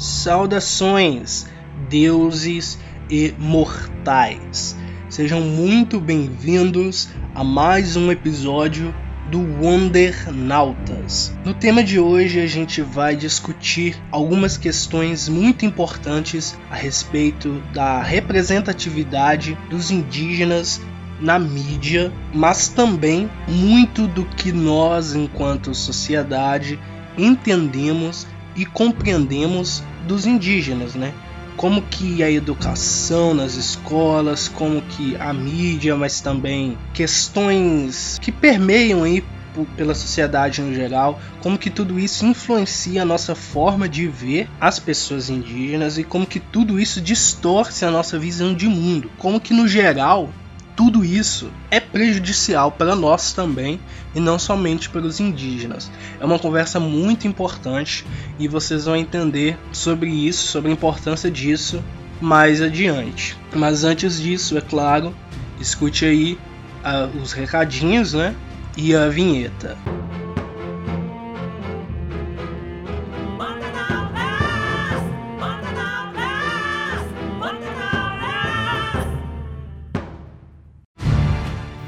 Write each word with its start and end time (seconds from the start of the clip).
Saudações, 0.00 1.46
deuses 1.90 2.78
e 3.10 3.34
mortais. 3.38 4.74
Sejam 5.10 5.42
muito 5.42 6.00
bem-vindos 6.00 7.10
a 7.34 7.44
mais 7.44 7.96
um 7.96 8.10
episódio 8.10 8.94
do 9.30 9.40
Wondernautas. 9.62 11.34
No 11.44 11.52
tema 11.52 11.84
de 11.84 12.00
hoje 12.00 12.40
a 12.40 12.46
gente 12.46 12.80
vai 12.80 13.14
discutir 13.14 14.02
algumas 14.10 14.56
questões 14.56 15.28
muito 15.28 15.66
importantes 15.66 16.58
a 16.70 16.74
respeito 16.74 17.62
da 17.74 18.00
representatividade 18.00 19.54
dos 19.68 19.90
indígenas 19.90 20.80
na 21.20 21.38
mídia, 21.38 22.10
mas 22.32 22.68
também 22.68 23.28
muito 23.46 24.06
do 24.06 24.24
que 24.24 24.50
nós, 24.50 25.14
enquanto 25.14 25.74
sociedade, 25.74 26.78
entendemos 27.18 28.26
e 28.56 28.64
compreendemos 28.64 29.82
dos 30.06 30.26
indígenas, 30.26 30.94
né? 30.94 31.14
Como 31.56 31.82
que 31.82 32.22
a 32.22 32.30
educação 32.30 33.34
nas 33.34 33.54
escolas, 33.54 34.48
como 34.48 34.80
que 34.82 35.16
a 35.16 35.32
mídia, 35.32 35.94
mas 35.94 36.20
também 36.20 36.78
questões 36.94 38.18
que 38.20 38.32
permeiam 38.32 39.02
aí 39.02 39.22
pela 39.76 39.94
sociedade 39.94 40.62
no 40.62 40.72
geral, 40.72 41.20
como 41.40 41.58
que 41.58 41.70
tudo 41.70 41.98
isso 41.98 42.24
influencia 42.24 43.02
a 43.02 43.04
nossa 43.04 43.34
forma 43.34 43.88
de 43.88 44.06
ver 44.06 44.48
as 44.60 44.78
pessoas 44.78 45.28
indígenas 45.28 45.98
e 45.98 46.04
como 46.04 46.26
que 46.26 46.38
tudo 46.38 46.78
isso 46.78 47.00
distorce 47.00 47.84
a 47.84 47.90
nossa 47.90 48.18
visão 48.18 48.54
de 48.54 48.68
mundo, 48.68 49.10
como 49.18 49.40
que 49.40 49.52
no 49.52 49.66
geral 49.66 50.30
tudo 50.76 51.04
isso 51.04 51.50
é 51.70 51.79
prejudicial 51.92 52.70
para 52.70 52.94
nós 52.94 53.32
também 53.32 53.80
e 54.14 54.20
não 54.20 54.38
somente 54.38 54.88
para 54.88 55.02
os 55.02 55.20
indígenas. 55.20 55.90
É 56.18 56.24
uma 56.24 56.38
conversa 56.38 56.78
muito 56.78 57.26
importante 57.26 58.06
e 58.38 58.48
vocês 58.48 58.84
vão 58.84 58.96
entender 58.96 59.58
sobre 59.72 60.10
isso, 60.10 60.46
sobre 60.46 60.70
a 60.70 60.74
importância 60.74 61.30
disso 61.30 61.82
mais 62.20 62.60
adiante. 62.60 63.36
Mas 63.54 63.82
antes 63.82 64.20
disso, 64.20 64.56
é 64.56 64.60
claro, 64.60 65.14
escute 65.60 66.04
aí 66.04 66.38
uh, 66.84 67.18
os 67.18 67.32
recadinhos, 67.32 68.12
né? 68.12 68.34
E 68.76 68.94
a 68.94 69.08
vinheta. 69.08 69.76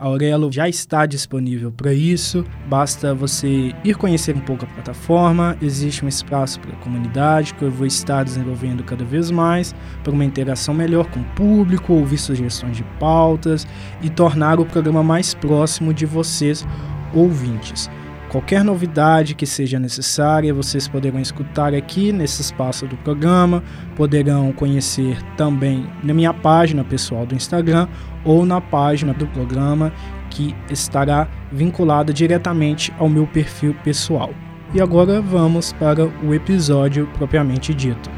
Aurelo 0.00 0.50
já 0.50 0.66
está 0.66 1.04
disponível 1.04 1.70
para 1.70 1.92
isso, 1.92 2.42
basta 2.66 3.14
você 3.14 3.74
ir 3.84 3.94
conhecer 3.96 4.34
um 4.34 4.40
pouco 4.40 4.64
a 4.64 4.68
plataforma. 4.68 5.58
Existe 5.60 6.02
um 6.02 6.08
espaço 6.08 6.58
para 6.58 6.72
a 6.72 6.76
comunidade 6.76 7.52
que 7.52 7.62
eu 7.62 7.70
vou 7.70 7.86
estar 7.86 8.24
desenvolvendo 8.24 8.82
cada 8.82 9.04
vez 9.04 9.30
mais 9.30 9.74
para 10.02 10.14
uma 10.14 10.24
interação 10.24 10.72
melhor 10.72 11.06
com 11.10 11.20
o 11.20 11.24
público, 11.34 11.92
ouvir 11.92 12.16
sugestões 12.16 12.78
de 12.78 12.84
pautas 12.98 13.66
e 14.00 14.08
tornar 14.08 14.58
o 14.58 14.64
programa 14.64 15.02
mais 15.02 15.34
próximo 15.34 15.92
de 15.92 16.06
vocês, 16.06 16.66
ouvintes. 17.12 17.90
Qualquer 18.30 18.62
novidade 18.62 19.34
que 19.34 19.44
seja 19.44 19.76
necessária, 19.80 20.54
vocês 20.54 20.86
poderão 20.86 21.18
escutar 21.18 21.74
aqui 21.74 22.12
nesse 22.12 22.40
espaço 22.40 22.86
do 22.86 22.96
programa, 22.98 23.60
poderão 23.96 24.52
conhecer 24.52 25.20
também 25.36 25.84
na 26.04 26.14
minha 26.14 26.32
página 26.32 26.84
pessoal 26.84 27.26
do 27.26 27.34
Instagram 27.34 27.88
ou 28.24 28.44
na 28.44 28.60
página 28.60 29.12
do 29.12 29.26
programa 29.26 29.92
que 30.30 30.54
estará 30.70 31.28
vinculada 31.50 32.12
diretamente 32.12 32.92
ao 32.98 33.08
meu 33.08 33.26
perfil 33.26 33.74
pessoal. 33.82 34.30
E 34.72 34.80
agora 34.80 35.20
vamos 35.20 35.72
para 35.72 36.06
o 36.06 36.32
episódio 36.32 37.08
propriamente 37.18 37.74
dito. 37.74 38.08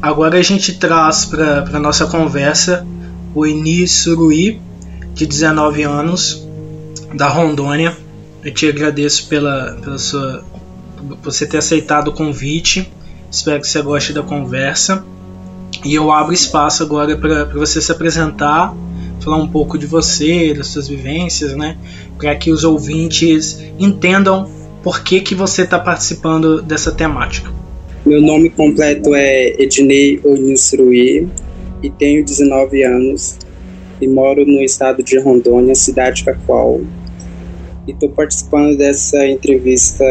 Agora 0.00 0.38
a 0.38 0.42
gente 0.42 0.78
traz 0.78 1.24
para 1.24 1.64
a 1.64 1.80
nossa 1.80 2.06
conversa 2.06 2.86
o 3.34 3.44
Eni 3.44 3.86
Surui, 3.88 4.60
de 5.12 5.26
19 5.26 5.82
anos, 5.82 6.46
da 7.12 7.28
Rondônia. 7.28 8.05
Eu 8.46 8.54
te 8.54 8.68
agradeço 8.68 9.26
pela, 9.26 9.76
pela 9.82 9.98
sua 9.98 10.44
você 11.20 11.44
ter 11.44 11.58
aceitado 11.58 12.08
o 12.08 12.12
convite. 12.12 12.88
Espero 13.28 13.60
que 13.60 13.66
você 13.66 13.82
goste 13.82 14.12
da 14.12 14.22
conversa. 14.22 15.04
E 15.84 15.96
eu 15.96 16.12
abro 16.12 16.32
espaço 16.32 16.84
agora 16.84 17.16
para 17.16 17.44
você 17.46 17.82
se 17.82 17.90
apresentar, 17.90 18.72
falar 19.20 19.38
um 19.38 19.48
pouco 19.48 19.76
de 19.76 19.84
você, 19.84 20.54
das 20.54 20.68
suas 20.68 20.86
vivências, 20.86 21.56
né? 21.56 21.76
Para 22.16 22.36
que 22.36 22.52
os 22.52 22.62
ouvintes 22.62 23.60
entendam 23.80 24.48
por 24.80 25.02
que, 25.02 25.20
que 25.20 25.34
você 25.34 25.62
está 25.62 25.80
participando 25.80 26.62
dessa 26.62 26.92
temática. 26.92 27.52
Meu 28.04 28.22
nome 28.22 28.48
completo 28.48 29.12
é 29.12 29.60
Ednei 29.60 30.20
Oninsrui 30.24 31.28
e 31.82 31.90
tenho 31.90 32.24
19 32.24 32.84
anos 32.84 33.38
e 34.00 34.06
moro 34.06 34.46
no 34.46 34.62
estado 34.62 35.02
de 35.02 35.18
Rondônia, 35.18 35.74
cidade 35.74 36.22
Cacoal. 36.22 36.82
E 37.86 37.92
estou 37.92 38.10
participando 38.10 38.76
dessa 38.76 39.26
entrevista 39.26 40.04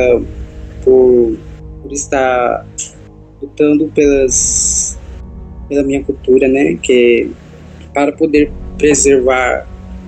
por, 0.84 1.38
por 1.82 1.92
estar 1.92 2.66
lutando 3.42 3.88
pelas, 3.94 4.98
pela 5.68 5.84
minha 5.84 6.04
cultura, 6.04 6.48
né? 6.48 6.76
Que 6.82 7.30
para 7.94 8.12
poder 8.12 8.52
preservar 8.78 9.68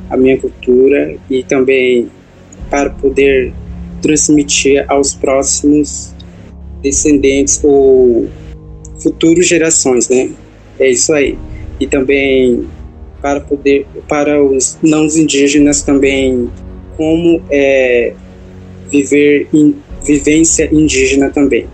a 0.10 0.18
minha 0.18 0.38
cultura 0.38 1.16
e 1.30 1.44
também 1.44 2.10
para 2.70 2.90
poder 2.90 3.54
transmitir 4.02 4.86
aos 4.88 5.14
próximos 5.14 6.14
descendentes 6.82 7.60
ou 7.64 8.28
futuras 9.02 9.48
gerações, 9.48 10.10
né? 10.10 10.30
É 10.80 10.90
isso 10.90 11.14
aí. 11.14 11.38
E 11.80 11.88
também 11.88 12.68
para 13.22 13.42
poder 13.42 13.86
para 14.08 14.42
os 14.42 14.78
não 14.82 15.06
indígenas 15.06 15.82
também 15.82 16.50
como 16.98 17.42
é 17.50 18.14
viver 18.90 19.48
em 19.54 19.76
vivência 20.04 20.70
indígena 20.74 21.30
também. 21.30 21.68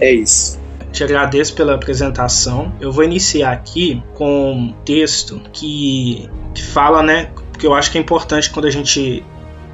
É 0.00 0.12
isso. 0.12 0.60
Te 0.92 1.02
agradeço 1.02 1.54
pela 1.54 1.74
apresentação. 1.74 2.72
Eu 2.80 2.92
vou 2.92 3.04
iniciar 3.04 3.52
aqui 3.52 4.02
com 4.14 4.52
um 4.52 4.72
texto 4.84 5.40
que, 5.52 6.28
que 6.54 6.62
fala, 6.62 7.02
né? 7.02 7.30
Porque 7.50 7.66
eu 7.66 7.74
acho 7.74 7.90
que 7.90 7.98
é 7.98 8.00
importante 8.00 8.50
quando 8.50 8.66
a 8.66 8.70
gente 8.70 9.24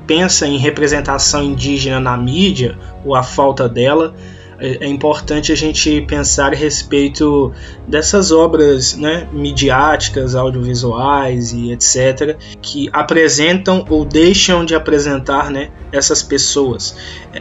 pensa 0.06 0.47
em 0.47 0.56
representação 0.56 1.43
indígena 1.43 2.00
na 2.00 2.17
mídia 2.17 2.76
ou 3.05 3.14
a 3.14 3.23
falta 3.23 3.69
dela, 3.69 4.14
é, 4.60 4.84
é 4.84 4.86
importante 4.86 5.50
a 5.50 5.54
gente 5.54 6.02
pensar 6.02 6.52
a 6.52 6.56
respeito 6.56 7.52
dessas 7.88 8.30
obras 8.30 8.94
né, 8.94 9.26
midiáticas, 9.32 10.34
audiovisuais 10.34 11.52
e 11.52 11.72
etc., 11.72 12.36
que 12.60 12.88
apresentam 12.92 13.84
ou 13.88 14.04
deixam 14.04 14.64
de 14.64 14.74
apresentar 14.74 15.50
né, 15.50 15.70
essas 15.90 16.22
pessoas, 16.22 16.94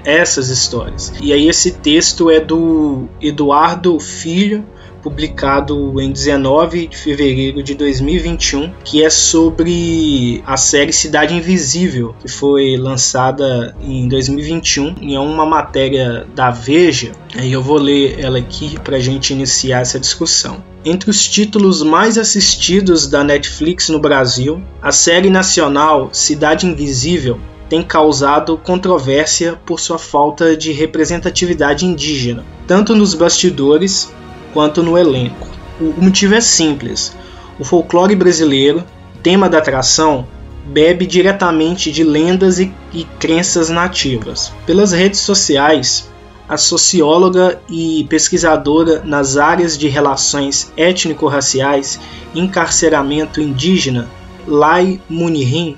essas 0.03 0.49
histórias. 0.49 1.13
E 1.21 1.33
aí 1.33 1.47
esse 1.47 1.71
texto 1.71 2.29
é 2.29 2.39
do 2.39 3.07
Eduardo 3.21 3.99
Filho, 3.99 4.65
publicado 5.01 5.99
em 6.01 6.11
19 6.11 6.87
de 6.87 6.97
fevereiro 6.97 7.63
de 7.63 7.75
2021, 7.75 8.71
que 8.83 9.03
é 9.03 9.09
sobre 9.09 10.43
a 10.45 10.57
série 10.57 10.93
Cidade 10.93 11.33
Invisível, 11.33 12.15
que 12.19 12.27
foi 12.27 12.77
lançada 12.77 13.75
em 13.81 14.07
2021 14.07 14.95
e 15.01 15.15
é 15.15 15.19
uma 15.19 15.45
matéria 15.45 16.27
da 16.35 16.49
Veja. 16.49 17.11
Aí 17.35 17.51
eu 17.51 17.61
vou 17.61 17.77
ler 17.77 18.19
ela 18.19 18.39
aqui 18.39 18.79
para 18.79 18.97
a 18.97 18.99
gente 18.99 19.33
iniciar 19.33 19.81
essa 19.81 19.99
discussão. 19.99 20.63
Entre 20.83 21.09
os 21.09 21.27
títulos 21.27 21.83
mais 21.83 22.17
assistidos 22.17 23.07
da 23.07 23.23
Netflix 23.23 23.89
no 23.89 23.99
Brasil, 23.99 24.61
a 24.81 24.91
série 24.91 25.29
nacional 25.29 26.09
Cidade 26.13 26.65
Invisível 26.65 27.39
tem 27.69 27.83
causado 27.83 28.57
controvérsia 28.57 29.59
por 29.65 29.79
sua 29.79 29.99
falta 29.99 30.57
de 30.57 30.71
representatividade 30.71 31.85
indígena, 31.85 32.43
tanto 32.65 32.95
nos 32.95 33.13
bastidores 33.13 34.11
quanto 34.53 34.83
no 34.83 34.97
elenco. 34.97 35.47
O 35.79 36.01
motivo 36.01 36.35
é 36.35 36.41
simples: 36.41 37.15
o 37.57 37.63
folclore 37.63 38.15
brasileiro, 38.15 38.83
tema 39.21 39.49
da 39.49 39.57
atração, 39.57 40.27
bebe 40.65 41.05
diretamente 41.05 41.91
de 41.91 42.03
lendas 42.03 42.59
e, 42.59 42.73
e 42.93 43.03
crenças 43.19 43.69
nativas. 43.69 44.51
Pelas 44.65 44.91
redes 44.91 45.19
sociais, 45.19 46.09
a 46.47 46.57
socióloga 46.57 47.61
e 47.69 48.05
pesquisadora 48.09 49.03
nas 49.03 49.37
áreas 49.37 49.77
de 49.77 49.87
relações 49.87 50.71
étnico-raciais 50.75 51.99
e 52.33 52.39
encarceramento 52.39 53.39
indígena, 53.39 54.07
Lai 54.47 54.99
Munihin, 55.07 55.77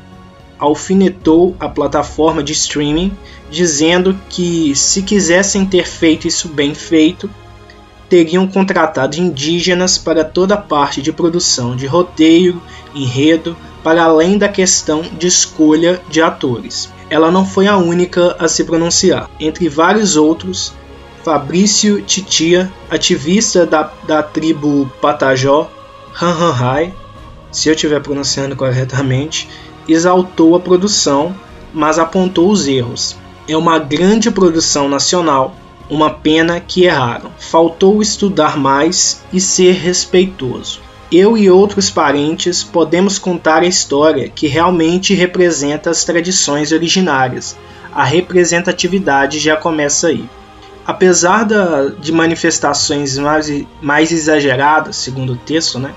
alfinetou 0.57 1.55
a 1.59 1.67
plataforma 1.67 2.41
de 2.43 2.53
streaming, 2.53 3.11
dizendo 3.49 4.17
que 4.29 4.73
se 4.75 5.01
quisessem 5.01 5.65
ter 5.65 5.87
feito 5.87 6.27
isso 6.27 6.47
bem 6.47 6.73
feito, 6.73 7.29
teriam 8.11 8.45
contratado 8.45 9.15
indígenas 9.15 9.97
para 9.97 10.25
toda 10.25 10.55
a 10.55 10.61
parte 10.61 11.01
de 11.01 11.13
produção 11.13 11.77
de 11.77 11.87
roteiro, 11.87 12.61
enredo, 12.93 13.55
para 13.81 14.03
além 14.03 14.37
da 14.37 14.49
questão 14.49 15.01
de 15.17 15.27
escolha 15.27 16.01
de 16.09 16.21
atores. 16.21 16.91
Ela 17.09 17.31
não 17.31 17.45
foi 17.45 17.67
a 17.67 17.77
única 17.77 18.35
a 18.37 18.49
se 18.49 18.65
pronunciar. 18.65 19.29
Entre 19.39 19.69
vários 19.69 20.17
outros, 20.17 20.73
Fabrício 21.23 22.01
Titia, 22.01 22.69
ativista 22.89 23.65
da, 23.65 23.89
da 24.05 24.21
tribo 24.21 24.91
Patajó, 25.01 25.71
Han 26.21 26.33
Han 26.33 26.91
se 27.49 27.69
eu 27.69 27.73
estiver 27.73 28.01
pronunciando 28.01 28.57
corretamente, 28.57 29.47
exaltou 29.87 30.53
a 30.53 30.59
produção, 30.59 31.33
mas 31.73 31.97
apontou 31.97 32.51
os 32.51 32.67
erros. 32.67 33.15
É 33.47 33.55
uma 33.55 33.79
grande 33.79 34.29
produção 34.29 34.89
nacional, 34.89 35.55
uma 35.91 36.09
pena 36.09 36.61
que 36.61 36.85
erraram. 36.85 37.31
Faltou 37.37 38.01
estudar 38.01 38.57
mais 38.57 39.21
e 39.33 39.41
ser 39.41 39.73
respeitoso. 39.73 40.79
Eu 41.11 41.37
e 41.37 41.51
outros 41.51 41.89
parentes 41.89 42.63
podemos 42.63 43.19
contar 43.19 43.61
a 43.61 43.67
história 43.67 44.29
que 44.29 44.47
realmente 44.47 45.13
representa 45.13 45.89
as 45.89 46.05
tradições 46.05 46.71
originárias. 46.71 47.57
A 47.91 48.05
representatividade 48.05 49.37
já 49.37 49.57
começa 49.57 50.07
aí. 50.07 50.23
Apesar 50.87 51.43
da, 51.43 51.87
de 51.87 52.13
manifestações 52.13 53.17
mais, 53.17 53.51
mais 53.81 54.13
exageradas, 54.13 54.95
segundo 54.95 55.33
o 55.33 55.37
texto, 55.37 55.77
né, 55.77 55.93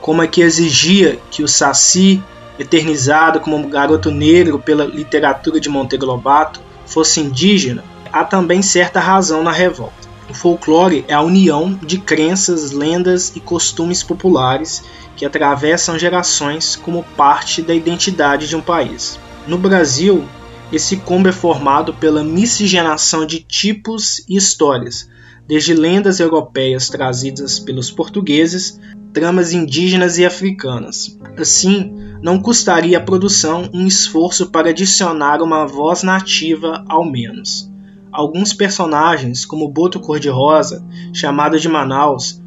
como 0.00 0.22
a 0.22 0.26
que 0.28 0.40
exigia 0.40 1.18
que 1.32 1.42
o 1.42 1.48
Saci 1.48 2.22
eternizado 2.56 3.40
como 3.40 3.56
um 3.56 3.68
garoto 3.68 4.12
negro 4.12 4.60
pela 4.60 4.84
literatura 4.84 5.58
de 5.58 5.68
Monteiro 5.68 6.06
Lobato, 6.06 6.60
fosse 6.86 7.18
indígena, 7.18 7.82
há 8.12 8.24
também 8.24 8.60
certa 8.62 9.00
razão 9.00 9.42
na 9.42 9.50
revolta. 9.50 10.02
O 10.28 10.34
folclore 10.34 11.04
é 11.08 11.14
a 11.14 11.20
união 11.20 11.78
de 11.82 11.98
crenças, 11.98 12.70
lendas 12.70 13.32
e 13.34 13.40
costumes 13.40 14.02
populares 14.02 14.84
que 15.16 15.26
atravessam 15.26 15.98
gerações 15.98 16.76
como 16.76 17.04
parte 17.16 17.62
da 17.62 17.74
identidade 17.74 18.48
de 18.48 18.56
um 18.56 18.60
país. 18.60 19.18
No 19.46 19.58
Brasil, 19.58 20.24
esse 20.72 20.96
combo 20.96 21.28
é 21.28 21.32
formado 21.32 21.92
pela 21.92 22.24
miscigenação 22.24 23.26
de 23.26 23.40
tipos 23.40 24.24
e 24.28 24.36
histórias, 24.36 25.08
desde 25.46 25.74
lendas 25.74 26.20
europeias 26.20 26.88
trazidas 26.88 27.58
pelos 27.58 27.90
portugueses, 27.90 28.80
tramas 29.12 29.52
indígenas 29.52 30.16
e 30.16 30.24
africanas. 30.24 31.18
Assim, 31.36 31.92
não 32.22 32.40
custaria 32.40 32.98
à 32.98 33.00
produção 33.00 33.68
um 33.74 33.86
esforço 33.86 34.50
para 34.50 34.70
adicionar 34.70 35.42
uma 35.42 35.66
voz 35.66 36.02
nativa 36.02 36.84
ao 36.88 37.04
menos. 37.04 37.71
Alguns 38.12 38.52
personagens, 38.52 39.46
como 39.46 39.70
Boto 39.70 39.98
Cor-de-Rosa, 39.98 40.84
chamado 41.14 41.58
de 41.58 41.66
Manaus, 41.66 42.42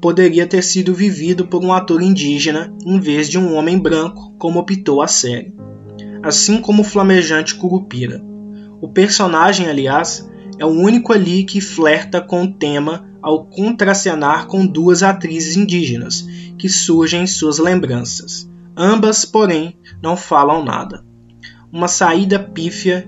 poderia 0.00 0.46
ter 0.46 0.62
sido 0.62 0.94
vivido 0.94 1.46
por 1.46 1.62
um 1.62 1.74
ator 1.74 2.00
indígena 2.00 2.74
em 2.86 2.98
vez 2.98 3.28
de 3.28 3.38
um 3.38 3.54
homem 3.54 3.78
branco, 3.78 4.34
como 4.38 4.58
optou 4.58 5.02
a 5.02 5.06
série. 5.06 5.54
Assim 6.22 6.62
como 6.62 6.80
o 6.80 6.84
flamejante 6.84 7.54
Curupira. 7.54 8.22
O 8.80 8.88
personagem, 8.88 9.68
aliás, 9.68 10.26
é 10.58 10.64
o 10.64 10.70
único 10.70 11.12
ali 11.12 11.44
que 11.44 11.60
flerta 11.60 12.22
com 12.22 12.44
o 12.44 12.52
tema 12.54 13.10
ao 13.20 13.44
contracenar 13.44 14.46
com 14.46 14.66
duas 14.66 15.02
atrizes 15.02 15.54
indígenas 15.54 16.26
que 16.58 16.68
surgem 16.68 17.24
em 17.24 17.26
suas 17.26 17.58
lembranças. 17.58 18.50
Ambas, 18.74 19.26
porém, 19.26 19.76
não 20.02 20.16
falam 20.16 20.64
nada. 20.64 21.04
Uma 21.70 21.88
saída 21.88 22.38
pífia 22.38 23.06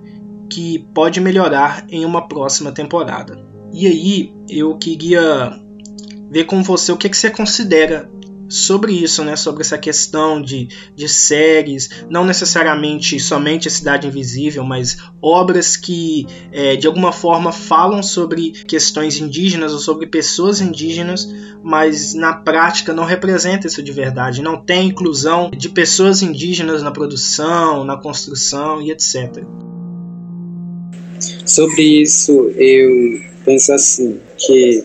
que 0.53 0.87
pode 0.95 1.19
melhorar 1.19 1.87
em 1.89 2.05
uma 2.05 2.29
próxima 2.29 2.71
temporada. 2.73 3.43
E 3.73 3.87
aí, 3.87 4.35
eu 4.51 4.77
queria 4.77 5.51
ver 6.31 6.45
com 6.45 6.63
você 6.63 6.93
o 6.93 6.97
que, 6.97 7.09
que 7.09 7.17
você 7.17 7.31
considera 7.31 8.11
sobre 8.51 8.93
isso, 8.93 9.25
né? 9.25 9.35
Sobre 9.35 9.63
essa 9.63 9.79
questão 9.79 10.43
de, 10.43 10.69
de 10.95 11.09
séries, 11.09 12.05
não 12.11 12.23
necessariamente 12.23 13.19
somente 13.19 13.67
a 13.67 13.71
Cidade 13.71 14.07
Invisível, 14.07 14.63
mas 14.63 14.99
obras 15.23 15.75
que 15.75 16.27
é, 16.53 16.77
de 16.77 16.87
alguma 16.87 17.13
forma 17.13 17.51
falam 17.51 18.03
sobre 18.03 18.51
questões 18.51 19.19
indígenas 19.19 19.73
ou 19.73 19.79
sobre 19.79 20.07
pessoas 20.07 20.61
indígenas, 20.61 21.27
mas 21.65 22.13
na 22.13 22.35
prática 22.35 22.93
não 22.93 23.05
representa 23.05 23.67
isso 23.67 23.83
de 23.83 23.91
verdade. 23.91 24.43
Não 24.43 24.63
tem 24.63 24.89
inclusão 24.89 25.51
de 25.51 25.71
pessoas 25.71 26.21
indígenas 26.21 26.83
na 26.83 26.91
produção, 26.91 27.85
na 27.85 27.99
construção 27.99 28.83
e 28.83 28.91
etc. 28.91 29.47
Sobre 31.45 31.83
isso, 31.83 32.51
eu 32.57 33.21
penso 33.45 33.73
assim, 33.73 34.21
que 34.39 34.85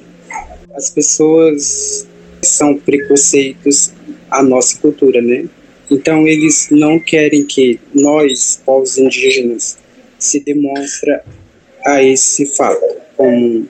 as 0.74 0.90
pessoas 0.90 2.08
são 2.42 2.78
preconceitos 2.78 3.94
à 4.30 4.44
nossa 4.44 4.78
cultura, 4.80 5.22
né? 5.22 5.46
Então 5.90 6.28
eles 6.28 6.68
não 6.70 7.00
querem 7.00 7.46
que 7.46 7.80
nós, 7.94 8.62
povos 8.66 8.98
indígenas, 8.98 9.78
se 10.20 10.40
demonstre 10.40 11.20
a 11.86 12.04
esse 12.04 12.46
fato, 12.46 12.84
como 13.16 13.68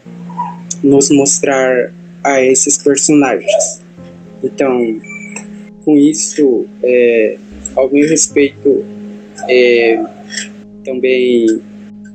nos 0.83 1.09
mostrar 1.11 1.93
a 2.23 2.41
esses 2.41 2.77
personagens. 2.77 3.81
Então, 4.43 4.99
com 5.83 5.97
isso, 5.97 6.65
é, 6.83 7.37
ao 7.75 7.89
meu 7.91 8.07
respeito, 8.07 8.85
é, 9.47 10.03
também 10.83 11.61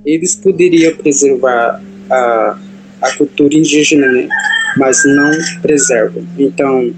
eles 0.05 0.35
poderiam 0.35 0.95
preservar 0.97 1.83
a, 2.11 2.59
a 3.01 3.17
cultura 3.17 3.55
indígena, 3.55 4.11
né? 4.11 4.29
mas 4.77 5.05
não 5.05 5.31
preservam. 5.61 6.25
Então, 6.39 6.93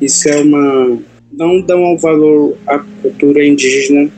isso 0.00 0.28
é 0.28 0.36
uma. 0.36 0.98
Não 1.32 1.60
dão 1.60 1.96
valor 1.96 2.56
à 2.66 2.78
cultura 2.78 3.44
indígena 3.46 4.10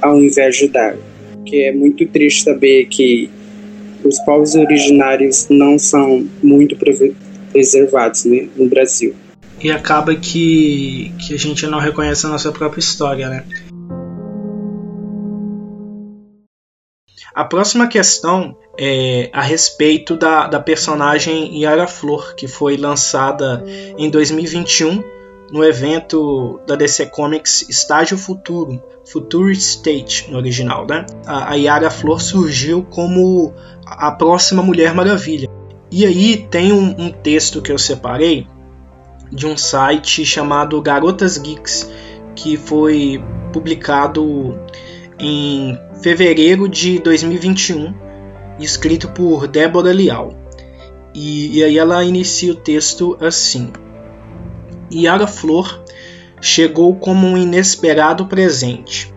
ao 0.00 0.20
invés 0.20 0.56
de 0.56 0.68
dar. 0.68 0.96
Que 1.44 1.64
é 1.64 1.72
muito 1.72 2.06
triste 2.06 2.44
saber 2.44 2.86
que 2.86 3.30
os 4.04 4.18
povos 4.20 4.54
originários 4.54 5.48
não 5.48 5.78
são 5.78 6.26
muito 6.42 6.76
preservados 7.52 8.24
né, 8.24 8.48
no 8.56 8.68
Brasil. 8.68 9.14
E 9.62 9.70
acaba 9.70 10.14
que, 10.14 11.10
que 11.18 11.34
a 11.34 11.38
gente 11.38 11.66
não 11.66 11.78
reconhece 11.78 12.26
a 12.26 12.28
nossa 12.28 12.52
própria 12.52 12.80
história, 12.80 13.28
né? 13.28 13.44
A 17.36 17.44
próxima 17.44 17.86
questão 17.86 18.56
é 18.78 19.28
a 19.30 19.42
respeito 19.42 20.16
da, 20.16 20.46
da 20.46 20.58
personagem 20.58 21.60
Yara 21.60 21.86
Flor, 21.86 22.34
que 22.34 22.48
foi 22.48 22.78
lançada 22.78 23.62
em 23.98 24.08
2021 24.08 25.04
no 25.52 25.62
evento 25.62 26.58
da 26.66 26.74
DC 26.74 27.04
Comics 27.10 27.68
Estágio 27.68 28.16
Futuro, 28.16 28.82
Future 29.04 29.52
State 29.52 30.30
no 30.30 30.38
original. 30.38 30.86
Né? 30.88 31.04
A, 31.26 31.52
a 31.52 31.54
Yara 31.56 31.90
Flor 31.90 32.22
surgiu 32.22 32.82
como 32.84 33.52
a 33.84 34.10
próxima 34.12 34.62
Mulher 34.62 34.94
Maravilha. 34.94 35.46
E 35.92 36.06
aí 36.06 36.38
tem 36.50 36.72
um, 36.72 36.94
um 36.98 37.10
texto 37.12 37.60
que 37.60 37.70
eu 37.70 37.76
separei 37.76 38.46
de 39.30 39.46
um 39.46 39.58
site 39.58 40.24
chamado 40.24 40.80
Garotas 40.80 41.36
Geeks, 41.36 41.92
que 42.34 42.56
foi 42.56 43.22
publicado 43.52 44.58
em 45.18 45.78
fevereiro 46.02 46.68
de 46.68 46.98
2021, 46.98 47.94
escrito 48.58 49.08
por 49.08 49.46
Débora 49.46 49.92
Leal. 49.92 50.34
E, 51.14 51.58
e 51.58 51.64
aí 51.64 51.78
ela 51.78 52.04
inicia 52.04 52.52
o 52.52 52.56
texto 52.56 53.16
assim: 53.20 53.72
Yara 54.92 55.26
Flor 55.26 55.82
chegou 56.40 56.94
como 56.94 57.26
um 57.26 57.36
inesperado 57.36 58.26
presente. 58.26 59.12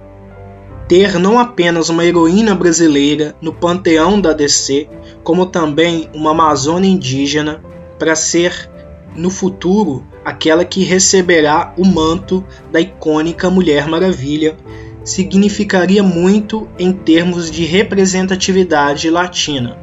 Ter 0.88 1.20
não 1.20 1.38
apenas 1.38 1.90
uma 1.90 2.04
heroína 2.04 2.56
brasileira 2.56 3.36
no 3.40 3.54
panteão 3.54 4.20
da 4.20 4.34
DC, 4.34 4.90
como 5.24 5.46
também 5.46 6.10
uma 6.14 6.32
amazônia 6.32 6.90
indígena 6.90 7.64
para 8.00 8.16
ser 8.16 8.70
no 9.16 9.30
futuro 9.30 10.04
aquela 10.24 10.66
que 10.66 10.84
receberá 10.84 11.74
o 11.78 11.86
manto 11.86 12.44
da 12.72 12.80
icônica 12.80 13.50
Mulher 13.50 13.88
Maravilha, 13.88 14.58
significaria 15.04 16.04
muito 16.04 16.68
em 16.78 16.92
termos 16.92 17.50
de 17.50 17.66
representatividade 17.66 19.10
latina. 19.10 19.78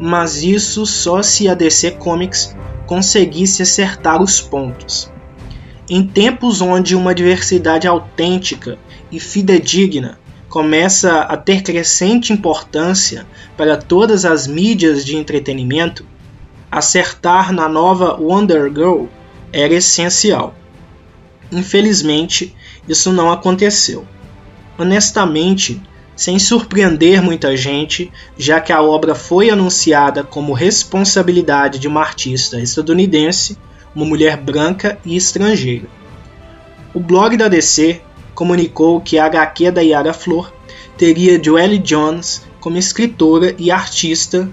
Mas 0.00 0.42
isso 0.42 0.86
só 0.86 1.22
se 1.22 1.48
a 1.48 1.54
DC 1.54 1.92
Comics 1.92 2.56
conseguisse 2.86 3.62
acertar 3.62 4.22
os 4.22 4.40
pontos. 4.40 5.10
Em 5.88 6.06
tempos 6.06 6.60
onde 6.60 6.96
uma 6.96 7.14
diversidade 7.14 7.86
autêntica 7.86 8.78
e 9.10 9.20
fidedigna 9.20 10.18
começa 10.48 11.20
a 11.22 11.36
ter 11.36 11.62
crescente 11.62 12.32
importância 12.32 13.26
para 13.56 13.76
todas 13.76 14.24
as 14.24 14.46
mídias 14.46 15.04
de 15.04 15.16
entretenimento, 15.16 16.06
acertar 16.70 17.52
na 17.52 17.68
nova 17.68 18.14
Wonder 18.14 18.68
Girl 18.72 19.06
era 19.52 19.74
essencial. 19.74 20.54
Infelizmente, 21.50 22.54
isso 22.88 23.12
não 23.12 23.30
aconteceu. 23.30 24.06
Honestamente, 24.78 25.80
sem 26.16 26.38
surpreender 26.38 27.22
muita 27.22 27.56
gente, 27.56 28.10
já 28.36 28.60
que 28.60 28.72
a 28.72 28.80
obra 28.82 29.14
foi 29.14 29.50
anunciada 29.50 30.22
como 30.22 30.52
responsabilidade 30.52 31.78
de 31.78 31.88
uma 31.88 32.00
artista 32.00 32.60
estadunidense, 32.60 33.58
uma 33.94 34.04
mulher 34.04 34.36
branca 34.36 34.98
e 35.04 35.16
estrangeira. 35.16 35.86
O 36.92 37.00
blog 37.00 37.36
da 37.36 37.48
DC 37.48 38.00
comunicou 38.34 39.00
que 39.00 39.18
a 39.18 39.26
HQ 39.26 39.70
da 39.70 39.80
Yara 39.80 40.12
Flor 40.12 40.52
teria 40.96 41.42
Joelle 41.42 41.78
Jones 41.78 42.42
como 42.60 42.78
escritora 42.78 43.54
e 43.58 43.70
artista, 43.70 44.48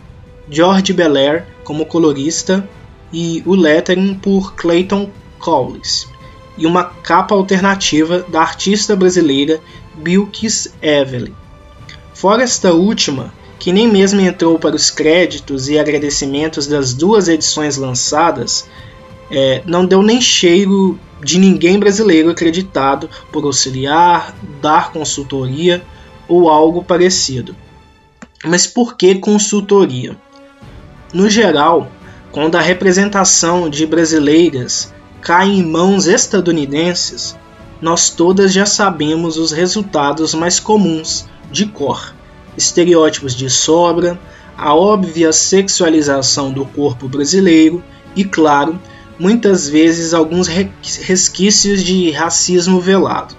George 0.50 0.94
Belair 0.94 1.46
como 1.64 1.86
colorista 1.86 2.68
e 3.14 3.44
o 3.46 3.56
lettering 3.56 4.16
por 4.16 4.56
Clayton 4.56 5.10
Cowles, 5.40 6.08
e 6.58 6.66
uma 6.66 6.84
capa 6.84 7.36
alternativa 7.36 8.20
da 8.28 8.42
artista 8.42 8.96
brasileira 8.96 9.60
Bilkis 9.96 10.74
Evelyn. 10.82 11.34
Fora 12.14 12.44
esta 12.44 12.74
última, 12.74 13.34
que 13.60 13.72
nem 13.72 13.88
mesmo 13.88 14.20
entrou 14.20 14.58
para 14.60 14.76
os 14.76 14.90
créditos 14.90 15.70
e 15.70 15.78
agradecimentos 15.78 16.68
das 16.68 16.94
duas 16.94 17.28
edições 17.28 17.78
lançadas, 17.78 18.68
é, 19.30 19.62
não 19.66 19.86
deu 19.86 20.02
nem 20.02 20.20
cheiro 20.20 21.00
de 21.24 21.40
ninguém 21.40 21.80
brasileiro 21.80 22.30
acreditado 22.30 23.10
por 23.32 23.46
auxiliar, 23.46 24.36
dar 24.62 24.92
consultoria 24.92 25.82
ou 26.28 26.50
algo 26.50 26.84
parecido. 26.84 27.56
Mas 28.44 28.66
por 28.66 28.98
que 28.98 29.16
consultoria? 29.16 30.18
No 31.14 31.30
geral, 31.30 31.92
quando 32.32 32.56
a 32.56 32.62
representação 32.62 33.70
de 33.70 33.86
brasileiras 33.86 34.94
cai 35.22 35.50
em 35.50 35.64
mãos 35.64 36.08
estadunidenses, 36.08 37.38
nós 37.82 38.12
todas 38.12 38.54
já 38.54 38.66
sabemos 38.66 39.38
os 39.38 39.52
resultados 39.52 40.34
mais 40.36 40.60
comuns 40.60 41.26
de 41.52 41.66
cor: 41.66 42.14
estereótipos 42.56 43.36
de 43.36 43.50
sobra, 43.50 44.20
a 44.58 44.76
óbvia 44.76 45.34
sexualização 45.34 46.52
do 46.52 46.64
corpo 46.66 47.08
brasileiro 47.08 47.84
e, 48.16 48.24
claro, 48.24 48.80
muitas 49.18 49.68
vezes 49.68 50.14
alguns 50.14 50.48
resquícios 50.48 51.84
de 51.84 52.12
racismo 52.12 52.80
velado, 52.80 53.36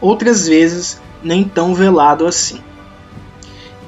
outras 0.00 0.46
vezes 0.46 1.00
nem 1.22 1.44
tão 1.44 1.74
velado 1.74 2.26
assim. 2.26 2.60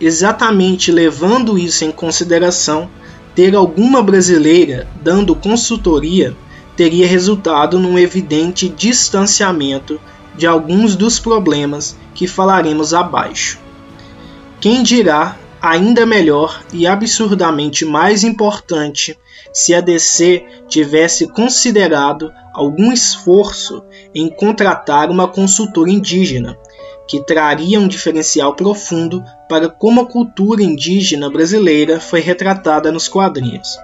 Exatamente 0.01 0.91
levando 0.91 1.59
isso 1.59 1.85
em 1.85 1.93
consideração, 1.93 2.89
ter 3.35 3.55
alguma 3.55 4.03
brasileira 4.03 4.89
dando 5.01 5.35
consultoria 5.35 6.37
teria 6.77 7.07
resultado 7.07 7.79
num 7.79 7.99
evidente 7.99 8.69
distanciamento 8.69 10.01
de 10.35 10.47
alguns 10.47 10.97
dos 10.97 11.19
problemas 11.19 11.97
que 12.15 12.27
falaremos 12.27 12.95
abaixo. 12.95 13.59
Quem 14.61 14.83
dirá, 14.83 15.37
ainda 15.61 16.07
melhor 16.07 16.63
e 16.73 16.87
absurdamente 16.87 17.85
mais 17.85 18.25
importante, 18.25 19.19
se 19.53 19.75
a 19.75 19.81
DC 19.81 20.45
tivesse 20.67 21.29
considerado 21.29 22.33
algum 22.55 22.93
esforço 22.93 23.85
em 24.15 24.29
contratar 24.29 25.11
uma 25.11 25.29
consultora 25.29 25.91
indígena, 25.91 26.59
que 27.07 27.25
traria 27.25 27.79
um 27.79 27.89
diferencial 27.89 28.55
profundo 28.55 29.23
para 29.49 29.69
como 29.69 30.01
a 30.01 30.07
cultura 30.07 30.63
indígena 30.63 31.29
brasileira 31.29 32.01
foi 32.01 32.21
retratada 32.21 32.91
nos 32.91 33.09
quadrinhos. 33.09 33.77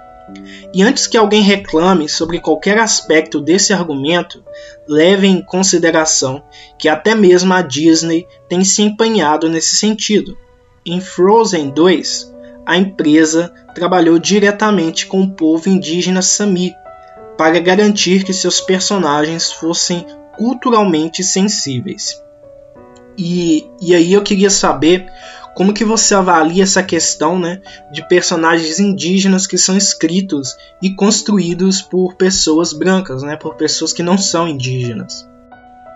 E 0.75 0.83
antes 0.83 1.07
que 1.07 1.17
alguém 1.17 1.43
reclame 1.43 2.09
sobre 2.09 2.41
qualquer 2.41 2.79
aspecto 2.79 3.41
desse 3.41 3.73
argumento, 3.73 4.45
leve 4.87 5.27
em 5.27 5.43
consideração 5.43 6.43
que 6.79 6.89
até 6.89 7.15
mesmo 7.15 7.53
a 7.53 7.63
Disney 7.63 8.27
tem 8.49 8.65
se 8.65 8.83
empenhado 8.83 9.49
nesse 9.49 9.77
sentido. 9.77 10.37
Em 10.85 11.01
Frozen 11.01 11.71
2, 11.71 12.35
a 12.67 12.77
empresa 12.77 13.53
trabalhou 13.75 14.19
diretamente 14.19 15.07
com 15.07 15.23
o 15.23 15.31
povo 15.31 15.69
indígena 15.69 16.21
Sami 16.21 16.75
para 17.37 17.61
garantir 17.61 18.25
que 18.25 18.33
seus 18.35 18.61
personagens 18.61 19.51
fossem 19.53 20.05
culturalmente 20.37 21.23
sensíveis. 21.25 22.21
E, 23.17 23.69
e 23.81 23.95
aí 23.95 24.13
eu 24.13 24.23
queria 24.23 24.51
saber 24.51 25.11
como 25.59 25.75
que 25.75 25.85
você 25.85 26.15
avalia 26.15 26.62
essa 26.62 26.85
questão 26.85 27.37
né, 27.37 27.61
de 27.91 28.07
personagens 28.09 28.79
indígenas 28.79 29.45
que 29.45 29.59
são 29.59 29.77
escritos 29.77 30.57
e 30.81 30.95
construídos 30.95 31.83
por 31.83 32.15
pessoas 32.15 32.73
brancas, 32.73 33.25
né, 33.25 33.35
por 33.35 33.57
pessoas 33.57 33.93
que 33.93 34.00
não 34.00 34.17
são 34.17 34.47
indígenas? 34.47 35.29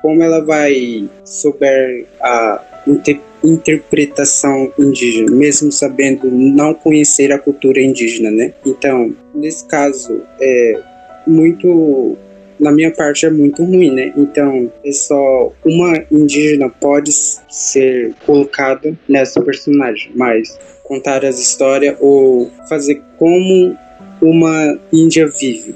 Como 0.02 0.20
ela 0.20 0.44
vai 0.44 1.08
souber 1.24 2.06
a 2.20 2.60
inter 2.88 3.20
interpretação 3.44 4.72
indígena, 4.76 5.30
mesmo 5.30 5.70
sabendo 5.70 6.28
não 6.28 6.74
conhecer 6.74 7.30
a 7.32 7.38
cultura 7.38 7.80
indígena, 7.80 8.32
né? 8.32 8.52
Então, 8.66 9.14
nesse 9.32 9.64
caso, 9.64 10.22
é 10.40 10.80
muito 11.24 12.16
na 12.62 12.70
minha 12.70 12.92
parte 12.92 13.26
é 13.26 13.30
muito 13.30 13.64
ruim, 13.64 13.90
né? 13.90 14.12
Então, 14.16 14.70
é 14.84 14.92
só 14.92 15.52
uma 15.64 16.00
indígena 16.12 16.68
pode 16.68 17.10
ser 17.12 18.14
colocada 18.24 18.96
nessa 19.08 19.42
personagem, 19.42 20.12
mas 20.14 20.56
contar 20.84 21.24
as 21.24 21.40
histórias 21.40 21.96
ou 21.98 22.52
fazer 22.68 23.02
como 23.18 23.76
uma 24.22 24.78
índia 24.92 25.26
vive, 25.26 25.74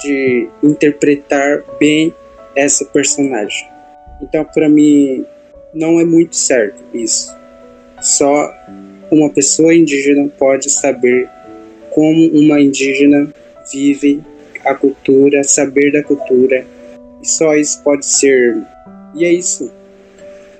de 0.00 0.48
interpretar 0.62 1.64
bem 1.80 2.14
essa 2.54 2.84
personagem. 2.84 3.66
Então, 4.22 4.44
para 4.44 4.68
mim, 4.68 5.24
não 5.74 5.98
é 5.98 6.04
muito 6.04 6.36
certo 6.36 6.80
isso. 6.94 7.34
Só 8.00 8.54
uma 9.10 9.30
pessoa 9.30 9.74
indígena 9.74 10.28
pode 10.38 10.70
saber 10.70 11.28
como 11.90 12.28
uma 12.28 12.60
indígena 12.60 13.32
vive 13.72 14.22
a 14.64 14.74
cultura, 14.74 15.42
saber 15.44 15.92
da 15.92 16.02
cultura. 16.02 16.66
E 17.22 17.28
só 17.28 17.54
isso 17.54 17.82
pode 17.82 18.04
ser. 18.04 18.56
E 19.14 19.24
é 19.24 19.32
isso, 19.32 19.70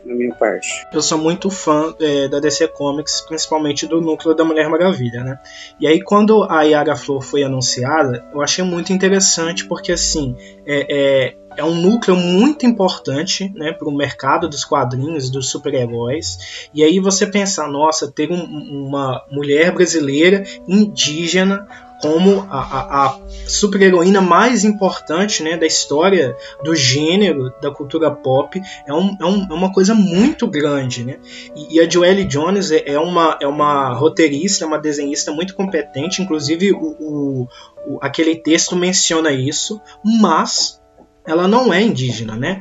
na 0.04 0.14
minha 0.14 0.34
parte. 0.34 0.86
Eu 0.92 1.02
sou 1.02 1.18
muito 1.18 1.50
fã 1.50 1.94
é, 2.00 2.28
da 2.28 2.38
DC 2.40 2.68
Comics, 2.68 3.20
principalmente 3.22 3.86
do 3.86 4.00
núcleo 4.00 4.34
da 4.34 4.44
Mulher 4.44 4.68
Maravilha, 4.68 5.24
né? 5.24 5.38
E 5.80 5.86
aí, 5.86 6.02
quando 6.02 6.44
a 6.44 6.62
Yara 6.62 6.96
Flor 6.96 7.22
foi 7.22 7.42
anunciada, 7.42 8.24
eu 8.32 8.40
achei 8.40 8.64
muito 8.64 8.92
interessante, 8.92 9.66
porque 9.66 9.92
assim. 9.92 10.36
É, 10.66 10.86
é, 10.88 11.34
é 11.56 11.64
um 11.64 11.74
núcleo 11.74 12.16
muito 12.16 12.66
importante 12.66 13.52
né, 13.54 13.72
para 13.72 13.88
o 13.88 13.96
mercado 13.96 14.48
dos 14.48 14.64
quadrinhos, 14.64 15.30
dos 15.30 15.50
super-heróis. 15.50 16.68
E 16.74 16.82
aí 16.82 16.98
você 16.98 17.26
pensar, 17.26 17.68
nossa, 17.68 18.10
ter 18.10 18.30
um, 18.30 18.42
uma 18.86 19.24
mulher 19.30 19.72
brasileira 19.72 20.44
indígena 20.66 21.66
como 22.04 22.46
a, 22.50 22.58
a, 22.58 23.06
a 23.06 23.20
super-heroína 23.48 24.20
mais 24.20 24.62
importante 24.62 25.42
né, 25.42 25.56
da 25.56 25.64
história 25.64 26.36
do 26.62 26.76
gênero, 26.76 27.50
da 27.62 27.70
cultura 27.70 28.10
pop, 28.10 28.60
é, 28.86 28.92
um, 28.92 29.16
é, 29.18 29.24
um, 29.24 29.46
é 29.50 29.54
uma 29.54 29.72
coisa 29.72 29.94
muito 29.94 30.46
grande. 30.46 31.02
Né? 31.02 31.16
E, 31.56 31.76
e 31.76 31.80
a 31.80 31.88
Joelle 31.88 32.26
Jones 32.26 32.70
é, 32.70 32.82
é, 32.84 32.98
uma, 32.98 33.38
é 33.40 33.46
uma 33.46 33.94
roteirista, 33.94 34.64
é 34.64 34.68
uma 34.68 34.78
desenhista 34.78 35.32
muito 35.32 35.54
competente, 35.54 36.20
inclusive 36.20 36.72
o, 36.72 36.94
o, 37.00 37.48
o, 37.86 37.98
aquele 38.02 38.36
texto 38.36 38.76
menciona 38.76 39.32
isso, 39.32 39.80
mas 40.04 40.78
ela 41.26 41.48
não 41.48 41.72
é 41.72 41.80
indígena, 41.80 42.36
né? 42.36 42.60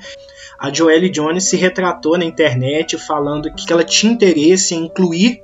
A 0.58 0.72
Joelle 0.72 1.10
Jones 1.10 1.44
se 1.44 1.58
retratou 1.58 2.18
na 2.18 2.24
internet 2.24 2.98
falando 2.98 3.54
que 3.54 3.74
ela 3.74 3.84
tinha 3.84 4.14
interesse 4.14 4.74
em 4.74 4.86
incluir 4.86 5.44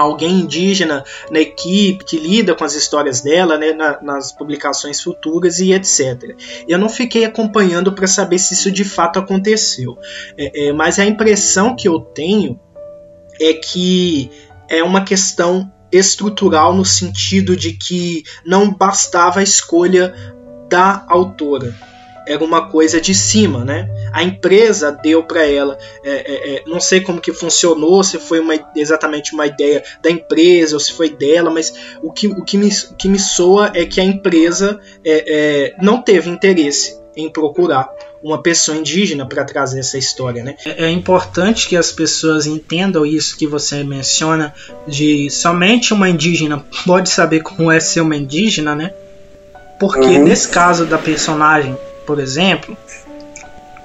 alguém 0.00 0.40
indígena 0.40 1.04
na 1.30 1.40
equipe 1.40 2.04
que 2.04 2.18
lida 2.18 2.54
com 2.54 2.64
as 2.64 2.74
histórias 2.74 3.20
dela, 3.20 3.58
né, 3.58 3.72
na, 3.72 4.00
nas 4.02 4.32
publicações 4.32 5.00
futuras 5.00 5.58
e 5.58 5.72
etc. 5.72 6.36
Eu 6.68 6.78
não 6.78 6.88
fiquei 6.88 7.24
acompanhando 7.24 7.92
para 7.92 8.06
saber 8.06 8.38
se 8.38 8.54
isso 8.54 8.70
de 8.70 8.84
fato 8.84 9.18
aconteceu, 9.18 9.96
é, 10.36 10.68
é, 10.68 10.72
mas 10.72 10.98
a 10.98 11.04
impressão 11.04 11.76
que 11.76 11.88
eu 11.88 12.00
tenho 12.00 12.58
é 13.40 13.54
que 13.54 14.30
é 14.68 14.82
uma 14.82 15.04
questão 15.04 15.70
estrutural 15.92 16.74
no 16.74 16.84
sentido 16.84 17.56
de 17.56 17.72
que 17.72 18.22
não 18.46 18.72
bastava 18.72 19.40
a 19.40 19.42
escolha 19.42 20.14
da 20.68 21.04
autora 21.08 21.89
era 22.30 22.44
uma 22.44 22.68
coisa 22.68 23.00
de 23.00 23.12
cima, 23.12 23.64
né? 23.64 23.90
A 24.12 24.22
empresa 24.22 24.92
deu 24.92 25.24
para 25.24 25.44
ela, 25.44 25.76
é, 26.04 26.10
é, 26.10 26.54
é, 26.54 26.62
não 26.64 26.78
sei 26.78 27.00
como 27.00 27.20
que 27.20 27.32
funcionou, 27.32 28.04
se 28.04 28.18
foi 28.18 28.38
uma, 28.38 28.54
exatamente 28.76 29.34
uma 29.34 29.46
ideia 29.46 29.82
da 30.00 30.08
empresa 30.08 30.76
ou 30.76 30.80
se 30.80 30.92
foi 30.92 31.10
dela, 31.10 31.50
mas 31.50 31.74
o 32.00 32.12
que, 32.12 32.28
o 32.28 32.44
que, 32.44 32.56
me, 32.56 32.68
o 32.68 32.94
que 32.94 33.08
me 33.08 33.18
soa 33.18 33.72
é 33.74 33.84
que 33.84 34.00
a 34.00 34.04
empresa 34.04 34.78
é, 35.04 35.24
é, 35.26 35.74
não 35.82 36.00
teve 36.00 36.30
interesse 36.30 37.00
em 37.16 37.28
procurar 37.28 37.90
uma 38.22 38.40
pessoa 38.40 38.76
indígena 38.76 39.26
para 39.26 39.44
trazer 39.44 39.80
essa 39.80 39.98
história, 39.98 40.44
né? 40.44 40.54
É, 40.64 40.84
é 40.84 40.90
importante 40.90 41.66
que 41.66 41.76
as 41.76 41.90
pessoas 41.90 42.46
entendam 42.46 43.04
isso 43.04 43.36
que 43.36 43.46
você 43.46 43.82
menciona 43.82 44.54
de 44.86 45.28
somente 45.30 45.92
uma 45.92 46.08
indígena 46.08 46.64
pode 46.86 47.08
saber 47.08 47.40
como 47.40 47.72
é 47.72 47.80
ser 47.80 48.02
uma 48.02 48.14
indígena, 48.14 48.76
né? 48.76 48.92
Porque 49.80 49.98
uhum. 49.98 50.24
nesse 50.24 50.48
caso 50.48 50.84
da 50.84 50.98
personagem 50.98 51.76
por 52.06 52.18
exemplo, 52.18 52.76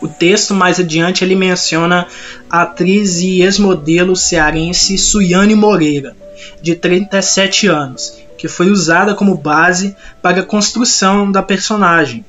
o 0.01 0.07
texto 0.07 0.53
mais 0.53 0.79
adiante 0.79 1.23
ele 1.23 1.35
menciona 1.35 2.07
a 2.49 2.63
atriz 2.63 3.19
e 3.19 3.41
ex-modelo 3.41 4.15
cearense 4.15 4.97
Suiane 4.97 5.55
Moreira, 5.55 6.15
de 6.61 6.75
37 6.75 7.67
anos, 7.67 8.17
que 8.37 8.47
foi 8.47 8.69
usada 8.69 9.15
como 9.15 9.35
base 9.35 9.95
para 10.21 10.41
a 10.41 10.45
construção 10.45 11.31
da 11.31 11.41
personagem. 11.41 12.25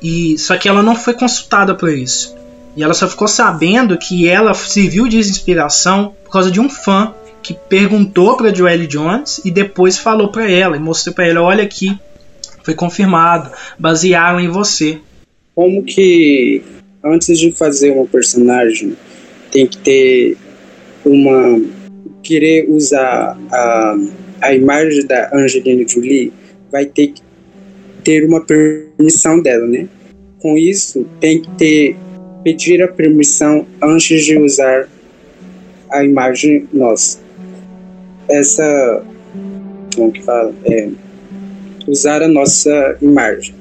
E 0.00 0.38
só 0.38 0.56
que 0.56 0.68
ela 0.68 0.82
não 0.82 0.94
foi 0.94 1.14
consultada 1.14 1.74
para 1.74 1.92
isso. 1.92 2.36
E 2.76 2.82
ela 2.84 2.94
só 2.94 3.08
ficou 3.08 3.26
sabendo 3.26 3.98
que 3.98 4.28
ela 4.28 4.54
serviu 4.54 5.08
de 5.08 5.18
inspiração 5.18 6.14
por 6.22 6.30
causa 6.30 6.50
de 6.50 6.60
um 6.60 6.68
fã 6.68 7.12
que 7.42 7.54
perguntou 7.54 8.36
para 8.36 8.54
Joelle 8.54 8.86
Jones 8.86 9.40
e 9.44 9.50
depois 9.50 9.98
falou 9.98 10.30
para 10.30 10.48
ela 10.48 10.76
e 10.76 10.80
mostrou 10.80 11.14
para 11.14 11.26
ela, 11.26 11.40
olha 11.40 11.64
aqui, 11.64 11.98
foi 12.62 12.74
confirmado, 12.74 13.50
basearam 13.78 14.38
em 14.38 14.48
você 14.48 15.00
como 15.58 15.82
que 15.82 16.62
antes 17.02 17.36
de 17.36 17.50
fazer 17.50 17.90
uma 17.90 18.06
personagem 18.06 18.96
tem 19.50 19.66
que 19.66 19.76
ter 19.78 20.36
uma 21.04 21.60
querer 22.22 22.70
usar 22.70 23.36
a, 23.50 23.96
a 24.40 24.54
imagem 24.54 25.04
da 25.04 25.28
Angelina 25.34 25.84
Jolie 25.88 26.32
vai 26.70 26.86
ter 26.86 27.08
que 27.08 27.22
ter 28.04 28.24
uma 28.24 28.40
permissão 28.40 29.42
dela, 29.42 29.66
né? 29.66 29.88
Com 30.38 30.56
isso 30.56 31.04
tem 31.18 31.40
que 31.40 31.50
ter 31.56 31.96
pedir 32.44 32.80
a 32.80 32.86
permissão 32.86 33.66
antes 33.82 34.24
de 34.24 34.38
usar 34.38 34.88
a 35.90 36.04
imagem 36.04 36.68
nossa. 36.72 37.18
Essa 38.30 39.02
como 39.96 40.12
que 40.12 40.22
fala? 40.22 40.54
É, 40.66 40.88
usar 41.88 42.22
a 42.22 42.28
nossa 42.28 42.96
imagem 43.02 43.57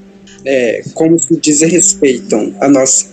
é, 0.47 0.81
como 0.93 1.19
se 1.19 1.37
desrespeitam 1.41 2.55
a 2.61 2.69
nossa, 2.69 3.05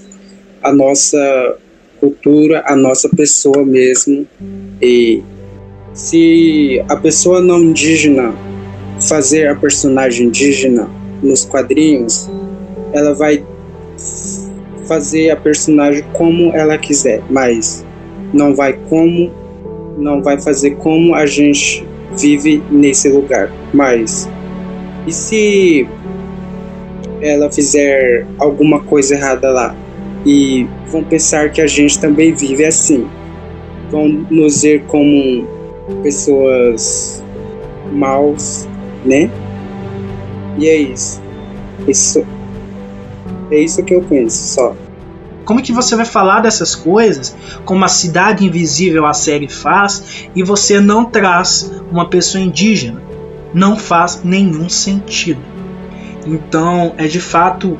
a 0.62 0.72
nossa 0.72 1.56
cultura, 1.98 2.62
a 2.64 2.76
nossa 2.76 3.08
pessoa 3.08 3.64
mesmo. 3.64 4.24
E 4.80 5.20
se 5.92 6.80
a 6.88 6.96
pessoa 6.96 7.40
não 7.40 7.60
indígena 7.60 8.32
fazer 9.08 9.48
a 9.48 9.56
personagem 9.56 10.28
indígena 10.28 10.88
nos 11.22 11.44
quadrinhos, 11.44 12.30
ela 12.92 13.12
vai 13.14 13.44
fazer 14.86 15.30
a 15.30 15.36
personagem 15.36 16.04
como 16.12 16.52
ela 16.52 16.78
quiser, 16.78 17.20
mas 17.28 17.84
não 18.32 18.54
vai 18.54 18.74
como 18.88 19.32
não 19.98 20.20
vai 20.22 20.40
fazer 20.40 20.72
como 20.76 21.14
a 21.14 21.24
gente 21.24 21.84
vive 22.18 22.62
nesse 22.70 23.08
lugar. 23.08 23.52
Mas 23.72 24.28
e 25.06 25.12
se 25.12 25.86
ela 27.24 27.50
fizer 27.50 28.26
alguma 28.38 28.80
coisa 28.80 29.14
errada 29.14 29.50
lá 29.50 29.74
e 30.26 30.66
vão 30.88 31.02
pensar 31.02 31.50
que 31.50 31.60
a 31.60 31.66
gente 31.66 31.98
também 31.98 32.34
vive 32.34 32.64
assim. 32.64 33.06
Vão 33.90 34.08
nos 34.08 34.62
ver 34.62 34.84
como 34.84 35.46
pessoas 36.02 37.22
maus, 37.92 38.68
né? 39.04 39.30
E 40.58 40.68
é 40.68 40.76
isso. 40.76 41.22
Isso 41.86 42.24
é 43.50 43.58
isso 43.60 43.82
que 43.82 43.94
eu 43.94 44.02
penso 44.02 44.54
só. 44.54 44.76
Como 45.44 45.62
que 45.62 45.72
você 45.72 45.94
vai 45.94 46.06
falar 46.06 46.40
dessas 46.40 46.74
coisas, 46.74 47.36
como 47.64 47.84
a 47.84 47.88
cidade 47.88 48.46
invisível 48.46 49.04
a 49.04 49.12
série 49.12 49.48
faz, 49.48 50.26
e 50.34 50.42
você 50.42 50.80
não 50.80 51.04
traz 51.04 51.70
uma 51.90 52.08
pessoa 52.08 52.42
indígena? 52.42 53.02
Não 53.52 53.76
faz 53.76 54.22
nenhum 54.24 54.68
sentido. 54.68 55.53
Então, 56.26 56.94
é 56.96 57.06
de 57.06 57.20
fato 57.20 57.78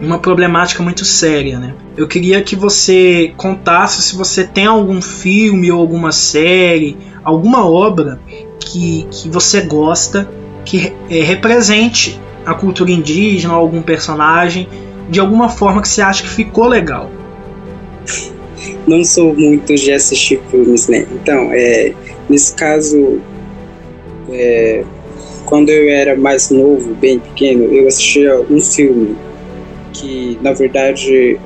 uma 0.00 0.18
problemática 0.18 0.82
muito 0.82 1.04
séria, 1.04 1.58
né? 1.58 1.74
Eu 1.96 2.08
queria 2.08 2.42
que 2.42 2.56
você 2.56 3.34
contasse 3.36 4.02
se 4.02 4.16
você 4.16 4.44
tem 4.44 4.66
algum 4.66 5.02
filme 5.02 5.70
ou 5.70 5.78
alguma 5.78 6.10
série, 6.10 6.96
alguma 7.22 7.68
obra 7.68 8.18
que, 8.58 9.06
que 9.10 9.28
você 9.28 9.60
gosta 9.60 10.28
que 10.64 10.92
é, 11.10 11.22
represente 11.22 12.20
a 12.46 12.54
cultura 12.54 12.90
indígena 12.90 13.54
algum 13.54 13.82
personagem 13.82 14.68
de 15.10 15.20
alguma 15.20 15.48
forma 15.48 15.82
que 15.82 15.88
você 15.88 16.00
acha 16.00 16.22
que 16.22 16.28
ficou 16.28 16.66
legal. 16.66 17.10
Não 18.86 19.04
sou 19.04 19.34
muito 19.34 19.74
de 19.74 19.92
assistir 19.92 20.40
filmes, 20.50 20.88
né? 20.88 21.06
Então, 21.12 21.50
é, 21.52 21.92
nesse 22.28 22.54
caso, 22.54 23.20
é, 24.30 24.84
quando 25.50 25.68
eu 25.68 25.90
era 25.90 26.16
mais 26.16 26.48
novo, 26.48 26.94
bem 26.94 27.18
pequeno, 27.18 27.64
eu 27.64 27.88
assistia 27.88 28.40
um 28.40 28.62
filme 28.62 29.16
que, 29.92 30.38
na 30.40 30.52
verdade, 30.52 31.40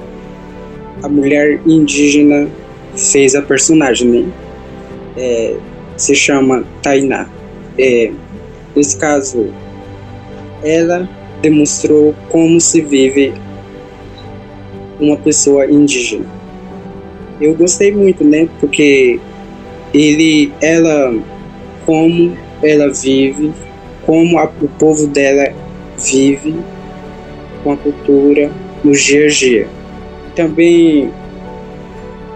a 1.03 1.09
mulher 1.09 1.59
indígena 1.67 2.47
fez 2.95 3.35
a 3.35 3.41
personagem, 3.41 4.09
né? 4.09 4.33
É, 5.17 5.57
se 5.97 6.15
chama 6.15 6.65
Tainá. 6.83 7.27
É, 7.79 8.13
nesse 8.77 8.99
caso, 8.99 9.49
ela 10.63 11.09
demonstrou 11.41 12.15
como 12.29 12.61
se 12.61 12.83
vive 12.83 13.33
uma 15.01 15.17
pessoa 15.17 15.65
indígena. 15.65 16.27
Eu 17.41 17.55
gostei 17.55 17.91
muito, 17.91 18.23
né? 18.23 18.51
Porque 18.61 19.19
ele, 19.95 20.53
ela, 20.61 21.15
como 21.87 22.37
ela 22.63 22.93
vive 22.93 23.51
como 24.07 24.39
a, 24.39 24.45
o 24.45 24.69
povo 24.79 25.07
dela 25.07 25.53
vive 25.99 26.55
com 27.63 27.73
a 27.73 27.77
cultura 27.77 28.51
no 28.83 28.93
dia 28.93 29.27
a 29.27 29.29
dia. 29.29 29.69
Também 30.35 31.11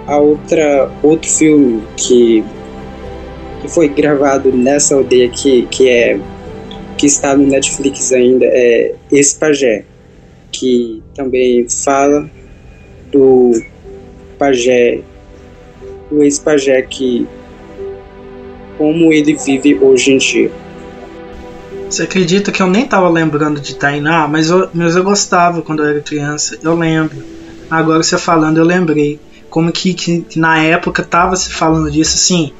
a 0.06 0.18
outra 0.18 0.90
outro 1.02 1.30
filme 1.30 1.82
que 1.96 2.44
que 3.60 3.68
foi 3.68 3.88
gravado 3.88 4.52
nessa 4.52 4.94
aldeia 4.94 5.26
aqui, 5.26 5.66
que 5.70 5.88
é 5.88 6.18
que 6.96 7.06
está 7.06 7.36
no 7.36 7.46
Netflix 7.46 8.12
ainda 8.12 8.46
é 8.46 8.94
Espagé, 9.10 9.84
que 10.52 11.02
também 11.14 11.68
fala 11.68 12.28
do 13.10 13.52
pajé, 14.38 15.00
do 16.10 16.22
ex-pajé 16.22 16.82
que 16.82 17.26
como 18.76 19.12
ele 19.12 19.34
vive 19.34 19.74
hoje 19.80 20.12
em 20.12 20.18
dia. 20.18 20.50
Você 21.90 22.02
acredita 22.02 22.52
que 22.52 22.62
eu 22.62 22.66
nem 22.66 22.86
tava 22.86 23.08
lembrando 23.08 23.60
de 23.60 23.74
Tainá, 23.74 24.28
mas 24.28 24.50
eu, 24.50 24.68
mas 24.74 24.94
eu 24.94 25.02
gostava 25.02 25.62
quando 25.62 25.82
eu 25.82 25.88
era 25.88 26.00
criança, 26.00 26.58
eu 26.62 26.76
lembro. 26.76 27.16
Agora 27.70 28.02
você 28.02 28.18
falando, 28.18 28.58
eu 28.58 28.64
lembrei. 28.64 29.18
Como 29.48 29.72
que, 29.72 29.94
que, 29.94 30.20
que 30.20 30.38
na 30.38 30.58
época 30.58 31.02
tava 31.02 31.34
se 31.34 31.50
falando 31.50 31.90
disso, 31.90 32.16
assim, 32.16 32.52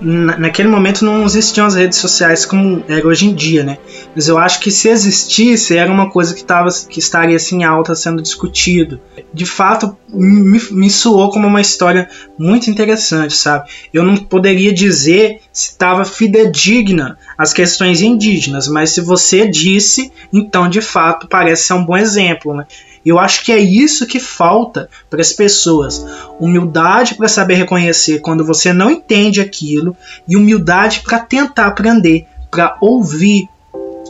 naquele 0.00 0.68
momento 0.68 1.04
não 1.04 1.24
existiam 1.24 1.66
as 1.66 1.74
redes 1.74 1.98
sociais 1.98 2.44
como 2.44 2.84
era 2.86 3.06
hoje 3.06 3.26
em 3.26 3.34
dia, 3.34 3.64
né? 3.64 3.78
Mas 4.14 4.28
eu 4.28 4.36
acho 4.36 4.60
que 4.60 4.70
se 4.70 4.88
existisse 4.88 5.76
era 5.76 5.90
uma 5.90 6.10
coisa 6.10 6.34
que, 6.34 6.44
tava, 6.44 6.68
que 6.88 6.98
estaria 6.98 7.36
assim 7.36 7.64
alta 7.64 7.94
sendo 7.94 8.20
discutido. 8.20 9.00
De 9.32 9.46
fato, 9.46 9.96
me, 10.08 10.60
me 10.70 10.90
soou 10.90 11.30
como 11.30 11.46
uma 11.46 11.60
história 11.60 12.08
muito 12.38 12.70
interessante, 12.70 13.34
sabe? 13.34 13.70
Eu 13.92 14.02
não 14.02 14.16
poderia 14.16 14.72
dizer 14.72 15.40
se 15.52 15.70
estava 15.70 16.04
fidedigna 16.04 17.18
às 17.38 17.52
questões 17.52 18.02
indígenas, 18.02 18.68
mas 18.68 18.90
se 18.90 19.00
você 19.00 19.48
disse, 19.48 20.12
então 20.32 20.68
de 20.68 20.82
fato 20.82 21.26
parece 21.26 21.64
ser 21.64 21.74
um 21.74 21.84
bom 21.84 21.96
exemplo, 21.96 22.54
né? 22.54 22.66
Eu 23.06 23.20
acho 23.20 23.44
que 23.44 23.52
é 23.52 23.58
isso 23.58 24.04
que 24.04 24.18
falta 24.18 24.90
para 25.08 25.20
as 25.20 25.32
pessoas: 25.32 26.04
humildade 26.40 27.14
para 27.14 27.28
saber 27.28 27.54
reconhecer 27.54 28.18
quando 28.18 28.44
você 28.44 28.72
não 28.72 28.90
entende 28.90 29.40
aquilo 29.40 29.96
e 30.28 30.36
humildade 30.36 31.02
para 31.04 31.20
tentar 31.20 31.68
aprender, 31.68 32.26
para 32.50 32.76
ouvir. 32.80 33.48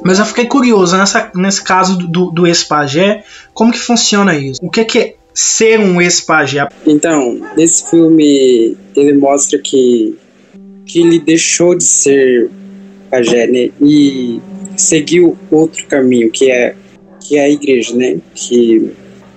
Mas 0.02 0.18
eu 0.18 0.24
fiquei 0.24 0.46
curioso 0.46 0.96
nessa, 0.96 1.30
nesse 1.34 1.62
caso 1.62 1.98
do, 1.98 2.30
do 2.30 2.46
ex-pajé, 2.46 3.22
como 3.52 3.72
que 3.72 3.78
funciona 3.78 4.34
isso? 4.34 4.60
O 4.62 4.70
que, 4.70 4.84
que 4.84 4.98
é 4.98 5.14
ser 5.34 5.78
um 5.78 6.00
ex-pajé? 6.00 6.66
Então, 6.86 7.38
nesse 7.54 7.90
filme 7.90 8.76
ele 8.94 9.12
mostra 9.14 9.58
que, 9.58 10.16
que 10.86 11.00
ele 11.00 11.18
deixou 11.18 11.74
de 11.74 11.84
ser 11.84 12.50
pajé 13.10 13.46
né, 13.46 13.70
e 13.80 14.40
seguiu 14.76 15.36
outro 15.50 15.86
caminho, 15.86 16.30
que 16.30 16.50
é 16.50 16.74
que 17.26 17.36
é 17.36 17.44
a 17.44 17.50
igreja, 17.50 17.94
né? 17.94 18.18
Que 18.34 18.92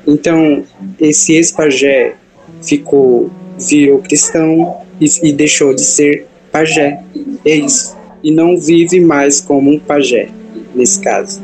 então 0.05 0.63
esse 0.99 1.33
ex-pajé 1.33 2.15
ficou 2.61 3.31
virou 3.57 3.99
cristão 3.99 4.81
e, 5.01 5.29
e 5.29 5.33
deixou 5.33 5.73
de 5.73 5.81
ser 5.81 6.27
pajé. 6.51 7.03
É 7.43 7.55
isso. 7.55 7.97
E 8.23 8.31
não 8.31 8.57
vive 8.57 8.99
mais 8.99 9.41
como 9.41 9.71
um 9.71 9.79
pajé 9.79 10.29
nesse 10.73 10.99
caso. 10.99 11.41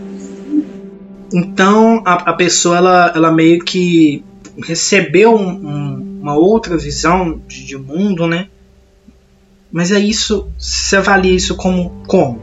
Então 1.34 2.01
a, 2.05 2.31
a 2.31 2.34
pessoa 2.34 2.77
ela, 2.77 3.13
ela 3.15 3.31
meio 3.31 3.60
que 3.60 4.23
recebeu 4.63 5.36
um, 5.36 5.49
um, 5.49 6.19
uma 6.21 6.36
outra 6.36 6.77
visão 6.77 7.41
de, 7.47 7.65
de, 7.65 7.77
mundo, 7.77 8.27
né? 8.27 8.47
Mas 9.71 9.91
é 9.91 9.99
isso, 9.99 10.49
você 10.58 10.95
avalia 10.95 11.34
isso 11.34 11.55
como 11.55 11.89
como? 12.08 12.39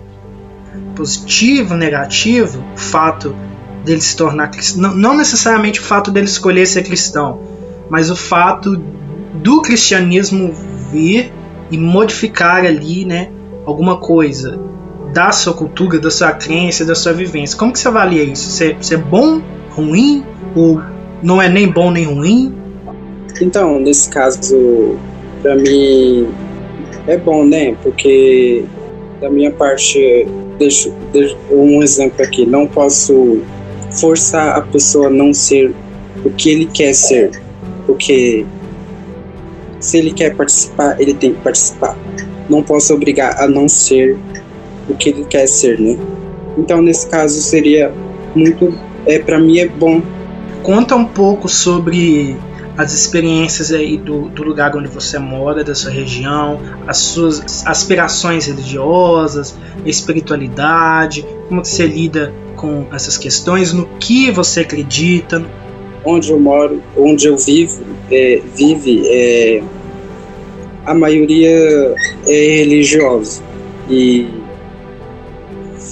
Positivo, 0.94 1.74
negativo, 1.74 2.62
fato 2.76 3.34
dele 3.84 4.00
se 4.00 4.16
tornar 4.16 4.48
cristão, 4.48 4.82
não, 4.82 4.94
não 4.94 5.16
necessariamente 5.16 5.80
o 5.80 5.82
fato 5.82 6.10
dele 6.10 6.26
escolher 6.26 6.66
ser 6.66 6.82
cristão, 6.82 7.40
mas 7.88 8.10
o 8.10 8.16
fato 8.16 8.76
do 9.34 9.62
cristianismo 9.62 10.52
vir 10.90 11.32
e 11.70 11.78
modificar 11.78 12.64
ali, 12.64 13.04
né, 13.04 13.30
alguma 13.64 13.96
coisa 13.98 14.58
da 15.12 15.30
sua 15.30 15.52
cultura, 15.52 15.98
da 15.98 16.10
sua 16.10 16.32
crença, 16.32 16.84
da 16.84 16.94
sua 16.94 17.12
vivência. 17.12 17.58
Como 17.58 17.72
que 17.72 17.78
você 17.78 17.88
avalia 17.88 18.22
isso? 18.22 18.50
Você, 18.50 18.94
é 18.94 18.96
bom, 18.96 19.42
ruim 19.70 20.24
ou 20.54 20.80
não 21.22 21.40
é 21.40 21.48
nem 21.48 21.70
bom 21.70 21.90
nem 21.90 22.04
ruim? 22.04 22.54
Então, 23.40 23.78
nesse 23.78 24.08
caso, 24.08 24.96
para 25.42 25.56
mim 25.56 26.28
é 27.06 27.16
bom, 27.16 27.44
né? 27.44 27.74
Porque 27.82 28.64
da 29.20 29.30
minha 29.30 29.50
parte, 29.50 30.26
deixo, 30.58 30.92
deixo 31.12 31.36
um 31.50 31.82
exemplo 31.82 32.22
aqui. 32.24 32.44
Não 32.44 32.66
posso 32.66 33.42
forçar 33.94 34.56
a 34.56 34.60
pessoa 34.62 35.08
a 35.08 35.10
não 35.10 35.32
ser 35.32 35.74
o 36.24 36.30
que 36.30 36.50
ele 36.50 36.66
quer 36.66 36.92
ser, 36.94 37.30
porque 37.86 38.46
se 39.80 39.98
ele 39.98 40.12
quer 40.12 40.34
participar, 40.34 41.00
ele 41.00 41.12
tem 41.12 41.34
que 41.34 41.40
participar. 41.40 41.96
Não 42.48 42.62
posso 42.62 42.94
obrigar 42.94 43.40
a 43.40 43.48
não 43.48 43.68
ser 43.68 44.16
o 44.88 44.94
que 44.94 45.10
ele 45.10 45.24
quer 45.24 45.46
ser, 45.46 45.78
né? 45.80 45.98
Então, 46.56 46.80
nesse 46.80 47.08
caso, 47.08 47.40
seria 47.40 47.92
muito. 48.34 48.72
É, 49.06 49.18
para 49.18 49.38
mim 49.38 49.58
é 49.58 49.68
bom. 49.68 50.00
Conta 50.62 50.94
um 50.94 51.04
pouco 51.04 51.48
sobre 51.48 52.36
as 52.76 52.94
experiências 52.94 53.72
aí 53.72 53.98
do, 53.98 54.28
do, 54.28 54.42
lugar 54.42 54.74
onde 54.76 54.88
você 54.88 55.18
mora, 55.18 55.62
da 55.62 55.74
sua 55.74 55.90
região, 55.90 56.58
as 56.86 56.98
suas 56.98 57.66
aspirações 57.66 58.46
religiosas, 58.46 59.56
espiritualidade, 59.84 61.26
como 61.48 61.60
que 61.60 61.68
você 61.68 61.86
lida 61.86 62.32
com 62.62 62.86
essas 62.94 63.18
questões, 63.18 63.72
no 63.72 63.86
que 63.98 64.30
você 64.30 64.60
acredita. 64.60 65.44
Onde 66.04 66.32
eu 66.32 66.40
moro, 66.40 66.82
onde 66.96 67.26
eu 67.26 67.36
vivo, 67.36 67.80
é, 68.10 68.40
vive, 68.56 69.02
é, 69.06 69.62
a 70.84 70.94
maioria 70.94 71.94
é 72.26 72.56
religiosa 72.56 73.40
e 73.88 74.26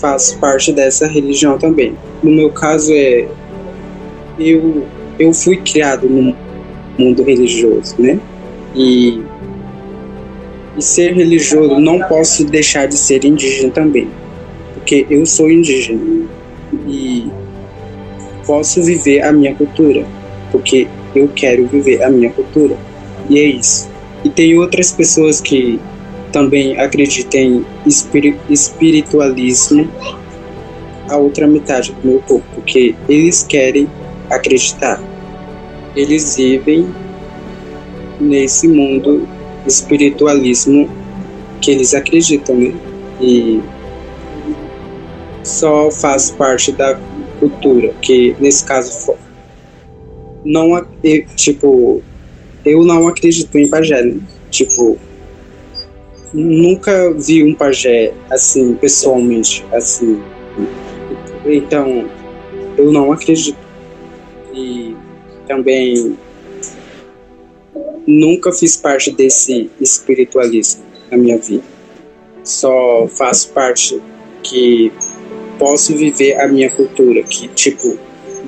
faço 0.01 0.37
parte 0.39 0.73
dessa 0.73 1.07
religião 1.07 1.59
também. 1.59 1.95
No 2.23 2.31
meu 2.31 2.51
caso 2.51 2.93
é 2.93 3.29
eu 4.39 4.85
eu 5.19 5.33
fui 5.33 5.59
criado 5.59 6.09
no 6.09 6.35
mundo 6.99 7.23
religioso, 7.23 7.95
né? 7.99 8.19
E 8.75 9.23
e 10.77 10.83
ser 10.83 11.13
religioso 11.13 11.79
não 11.79 12.01
posso 12.01 12.45
deixar 12.45 12.87
de 12.87 12.97
ser 12.97 13.25
indígena 13.25 13.71
também, 13.71 14.09
porque 14.75 15.07
eu 15.09 15.25
sou 15.25 15.49
indígena 15.49 16.01
e 16.73 17.31
posso 18.47 18.83
viver 18.83 19.23
a 19.23 19.33
minha 19.33 19.55
cultura, 19.55 20.07
porque 20.51 20.87
eu 21.15 21.29
quero 21.29 21.67
viver 21.67 22.03
a 22.03 22.11
minha 22.11 22.31
cultura. 22.31 22.77
E 23.29 23.39
é 23.39 23.45
isso. 23.45 23.89
E 24.25 24.29
tem 24.29 24.59
outras 24.59 24.93
pessoas 24.93 25.41
que 25.41 25.81
também 26.33 26.79
acreditam 26.79 27.41
em 27.41 27.65
espiritualismo, 28.49 29.89
a 31.09 31.17
outra 31.17 31.47
metade 31.47 31.93
do 31.93 32.09
meu 32.09 32.21
corpo, 32.21 32.45
porque 32.55 32.95
eles 33.09 33.43
querem 33.43 33.89
acreditar. 34.31 35.03
Eles 35.97 36.37
vivem 36.37 36.87
nesse 38.21 38.69
mundo 38.69 39.27
espiritualismo 39.67 40.89
que 41.61 41.71
eles 41.71 41.95
acreditam, 41.95 42.57
né? 42.57 42.73
E 43.21 43.61
só 45.43 45.91
faz 45.91 46.31
parte 46.31 46.73
da 46.73 46.99
cultura, 47.39 47.93
que 48.03 48.37
nesse 48.39 48.65
caso 48.65 49.15
não 50.45 50.85
tipo 51.37 52.03
eu 52.65 52.85
não 52.85 53.09
acredito 53.09 53.57
em 53.57 53.69
pajé, 53.69 54.03
né? 54.03 54.21
tipo 54.51 54.99
nunca 56.33 57.13
vi 57.13 57.43
um 57.43 57.55
pajé 57.55 58.13
assim 58.31 58.75
pessoalmente 58.75 59.65
assim. 59.73 60.21
Então 61.45 62.09
eu 62.77 62.93
não 62.93 63.13
acredito. 63.13 63.59
E 64.53 64.95
também 65.47 66.17
nunca 68.07 68.53
fiz 68.53 68.77
parte 68.77 69.11
desse 69.11 69.71
espiritualismo 69.81 70.83
na 71.11 71.17
minha 71.17 71.39
vida. 71.39 71.63
Só 72.45 73.07
faço 73.09 73.51
parte 73.51 74.01
que 74.43 74.93
posso 75.61 75.95
viver 75.95 76.41
a 76.41 76.49
minha 76.49 76.71
cultura, 76.71 77.23
que 77.23 77.47
tipo 77.49 77.99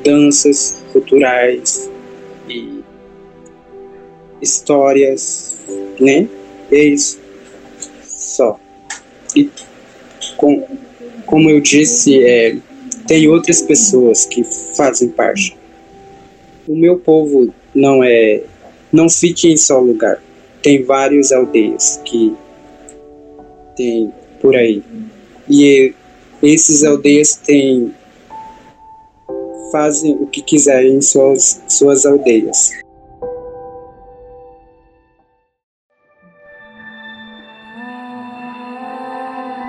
danças 0.02 0.82
culturais 0.92 1.90
e 2.48 2.82
histórias, 4.40 5.58
né? 6.00 6.26
É 6.70 6.82
isso. 6.84 7.20
Só. 8.02 8.58
E 9.36 9.50
com, 10.38 10.66
como 11.26 11.50
eu 11.50 11.60
disse, 11.60 12.24
é, 12.24 12.56
tem 13.06 13.28
outras 13.28 13.60
pessoas 13.60 14.24
que 14.24 14.42
fazem 14.74 15.10
parte. 15.10 15.54
O 16.66 16.74
meu 16.74 16.98
povo 16.98 17.52
não 17.74 18.02
é, 18.02 18.42
não 18.90 19.10
fica 19.10 19.48
em 19.48 19.56
só 19.56 19.78
lugar. 19.78 20.22
Tem 20.62 20.82
várias 20.82 21.30
aldeias 21.30 22.00
que 22.06 22.34
tem 23.76 24.10
por 24.40 24.56
aí. 24.56 24.82
E 25.48 25.94
esses 26.42 26.82
aldeias 26.82 27.36
têm 27.36 27.94
fazem 29.70 30.16
o 30.20 30.26
que 30.26 30.42
quiserem 30.42 30.96
em 30.96 31.00
suas, 31.00 31.62
suas 31.66 32.04
aldeias. 32.04 32.72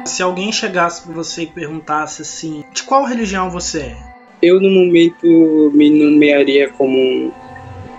Se 0.06 0.22
alguém 0.22 0.52
chegasse 0.52 1.02
para 1.04 1.14
você 1.14 1.44
e 1.44 1.48
perguntasse 1.48 2.22
assim, 2.22 2.66
de 2.74 2.84
qual 2.84 3.06
religião 3.06 3.50
você 3.50 3.80
é? 3.80 4.14
Eu 4.42 4.60
no 4.60 4.70
momento 4.70 5.72
me 5.74 5.90
nomearia 5.90 6.70
como 6.72 6.98
um 7.00 7.32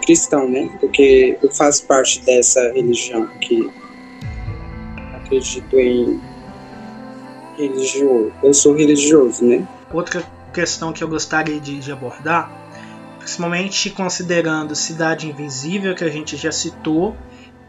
cristão, 0.05 0.49
né? 0.49 0.69
Porque 0.79 1.39
eu 1.43 1.51
faço 1.51 1.87
parte 1.87 2.21
dessa 2.21 2.61
religião 2.73 3.27
que 3.41 3.69
acredito 5.17 5.77
em 5.77 6.21
religioso. 7.57 8.33
Eu 8.43 8.55
sou 8.55 8.75
religioso, 8.75 9.45
né? 9.45 9.67
Outra 9.93 10.23
questão 10.53 10.93
que 10.93 11.03
eu 11.03 11.09
gostaria 11.09 11.61
de, 11.61 11.81
de 11.81 11.93
abordar, 11.93 12.51
principalmente 13.19 13.91
considerando 13.91 14.75
Cidade 14.75 15.29
Invisível, 15.29 15.95
que 15.95 16.05
a 16.05 16.11
gente 16.11 16.37
já 16.37 16.53
citou, 16.53 17.17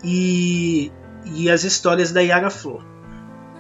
e, 0.04 0.92
e 1.26 1.50
as 1.50 1.64
histórias 1.64 2.12
da 2.12 2.22
Yara 2.22 2.50
Flor. 2.50 2.84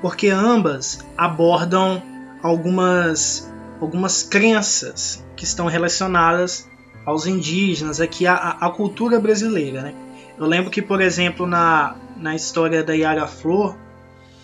Porque 0.01 0.29
ambas 0.29 1.03
abordam 1.17 2.01
algumas, 2.43 3.51
algumas 3.81 4.21
crenças 4.21 5.25
que 5.35 5.43
estão 5.43 5.65
relacionadas 5.65 6.69
aos 7.05 7.25
indígenas, 7.25 8.01
aqui 8.01 8.27
à, 8.27 8.35
à 8.35 8.69
cultura 8.69 9.19
brasileira. 9.19 9.81
Né? 9.83 9.95
Eu 10.37 10.45
lembro 10.45 10.69
que, 10.69 10.81
por 10.81 11.01
exemplo, 11.01 11.47
na, 11.47 11.95
na 12.17 12.35
história 12.35 12.83
da 12.83 12.93
Yara 12.93 13.27
Flor, 13.27 13.77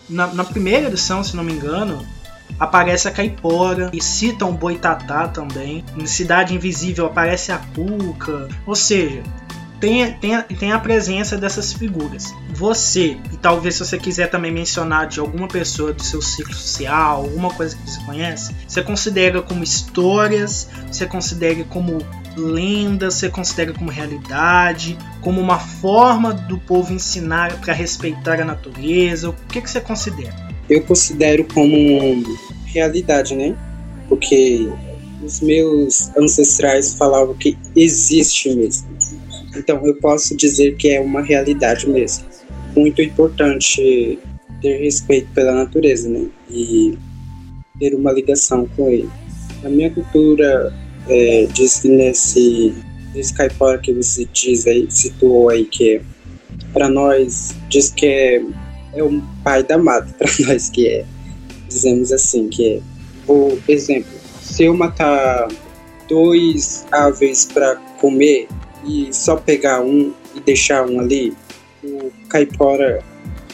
na, 0.08 0.28
na, 0.28 0.44
primeira 0.44 0.88
edição, 0.88 1.22
se 1.22 1.36
não 1.36 1.44
me 1.44 1.52
engano, 1.52 2.06
aparece 2.58 3.08
a 3.08 3.10
Caipora 3.10 3.90
e 3.92 4.02
citam 4.02 4.50
o 4.50 4.54
Boitatá 4.54 5.28
também. 5.28 5.84
Em 5.96 6.06
Cidade 6.06 6.54
Invisível 6.54 7.06
aparece 7.06 7.52
a 7.52 7.58
Cuca. 7.58 8.48
Ou 8.66 8.74
seja, 8.74 9.22
tem, 9.82 10.12
tem, 10.12 10.40
tem 10.42 10.70
a 10.70 10.78
presença 10.78 11.36
dessas 11.36 11.72
figuras. 11.72 12.32
Você, 12.54 13.16
e 13.32 13.36
talvez 13.36 13.74
se 13.74 13.84
você 13.84 13.98
quiser 13.98 14.28
também 14.28 14.52
mencionar 14.52 15.08
de 15.08 15.18
alguma 15.18 15.48
pessoa 15.48 15.92
do 15.92 16.00
seu 16.00 16.22
ciclo 16.22 16.54
social, 16.54 17.22
alguma 17.22 17.50
coisa 17.50 17.76
que 17.76 17.90
você 17.90 18.00
conhece, 18.04 18.54
você 18.66 18.80
considera 18.80 19.42
como 19.42 19.64
histórias, 19.64 20.68
você 20.86 21.04
considera 21.04 21.64
como 21.64 21.98
lendas, 22.36 23.14
você 23.14 23.28
considera 23.28 23.72
como 23.72 23.90
realidade, 23.90 24.96
como 25.20 25.40
uma 25.40 25.58
forma 25.58 26.32
do 26.32 26.58
povo 26.58 26.92
ensinar 26.92 27.60
para 27.60 27.72
respeitar 27.72 28.40
a 28.40 28.44
natureza? 28.44 29.30
O 29.30 29.34
que, 29.48 29.60
que 29.60 29.70
você 29.70 29.80
considera? 29.80 30.34
Eu 30.68 30.82
considero 30.82 31.44
como 31.44 32.22
realidade, 32.66 33.34
né? 33.34 33.56
Porque 34.08 34.68
os 35.22 35.40
meus 35.40 36.10
ancestrais 36.16 36.94
falavam 36.94 37.34
que 37.34 37.56
existe 37.76 38.54
mesmo. 38.54 38.88
Então 39.56 39.84
eu 39.86 39.94
posso 39.96 40.36
dizer 40.36 40.76
que 40.76 40.88
é 40.88 41.00
uma 41.00 41.22
realidade 41.22 41.88
mesmo. 41.88 42.24
Muito 42.76 43.02
importante 43.02 44.18
ter 44.60 44.78
respeito 44.78 45.28
pela 45.34 45.52
natureza, 45.52 46.08
né? 46.08 46.26
E 46.50 46.96
ter 47.78 47.94
uma 47.94 48.12
ligação 48.12 48.68
com 48.76 48.88
ele. 48.88 49.10
A 49.64 49.68
minha 49.68 49.90
cultura 49.90 50.72
é, 51.08 51.46
diz 51.52 51.80
que 51.80 51.88
nesse, 51.88 52.74
nesse 53.14 53.34
caipora 53.34 53.78
que 53.78 53.92
você 53.92 54.26
diz 54.32 54.66
aí, 54.66 54.86
situou 54.90 55.48
aí, 55.48 55.64
que 55.64 55.96
é, 55.96 56.02
para 56.72 56.88
nós, 56.88 57.54
diz 57.68 57.90
que 57.90 58.06
é, 58.06 58.42
é 58.94 59.02
o 59.02 59.22
pai 59.42 59.62
da 59.62 59.78
mata, 59.78 60.12
para 60.18 60.30
nós 60.46 60.70
que 60.70 60.86
é, 60.88 61.04
dizemos 61.68 62.12
assim, 62.12 62.48
que 62.48 62.74
é, 62.76 62.80
por 63.26 63.58
exemplo, 63.68 64.10
se 64.40 64.64
eu 64.64 64.74
matar 64.74 65.48
dois 66.08 66.86
aves 66.92 67.46
para 67.46 67.76
comer 68.00 68.48
e 68.86 69.08
só 69.12 69.36
pegar 69.36 69.80
um 69.80 70.12
e 70.34 70.40
deixar 70.40 70.86
um 70.88 71.00
ali, 71.00 71.32
o 71.82 72.10
caipora 72.28 73.02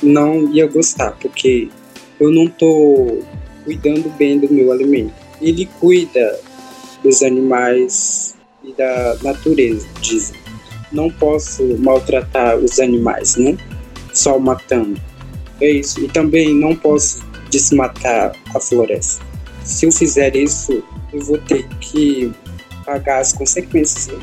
não 0.02 0.52
ia 0.52 0.66
gostar, 0.66 1.12
porque 1.20 1.68
eu 2.20 2.30
não 2.30 2.46
tô 2.48 3.18
cuidando 3.64 4.08
bem 4.16 4.38
do 4.38 4.52
meu 4.52 4.72
alimento. 4.72 5.12
Ele 5.40 5.68
cuida 5.78 6.40
dos 7.08 7.22
animais 7.22 8.34
e 8.62 8.72
da 8.74 9.16
natureza, 9.22 9.86
dizem. 10.00 10.38
Não 10.92 11.10
posso 11.10 11.62
maltratar 11.78 12.56
os 12.56 12.78
animais, 12.78 13.36
né? 13.36 13.56
Só 14.12 14.38
matando. 14.38 15.00
É 15.60 15.70
isso. 15.70 16.00
E 16.04 16.08
também 16.08 16.54
não 16.54 16.76
posso 16.76 17.22
desmatar 17.50 18.32
a 18.54 18.60
floresta. 18.60 19.24
Se 19.64 19.86
eu 19.86 19.92
fizer 19.92 20.36
isso, 20.36 20.82
eu 21.12 21.20
vou 21.20 21.38
ter 21.38 21.66
que 21.80 22.32
pagar 22.84 23.20
as 23.20 23.32
consequências. 23.32 24.06
Né? 24.08 24.18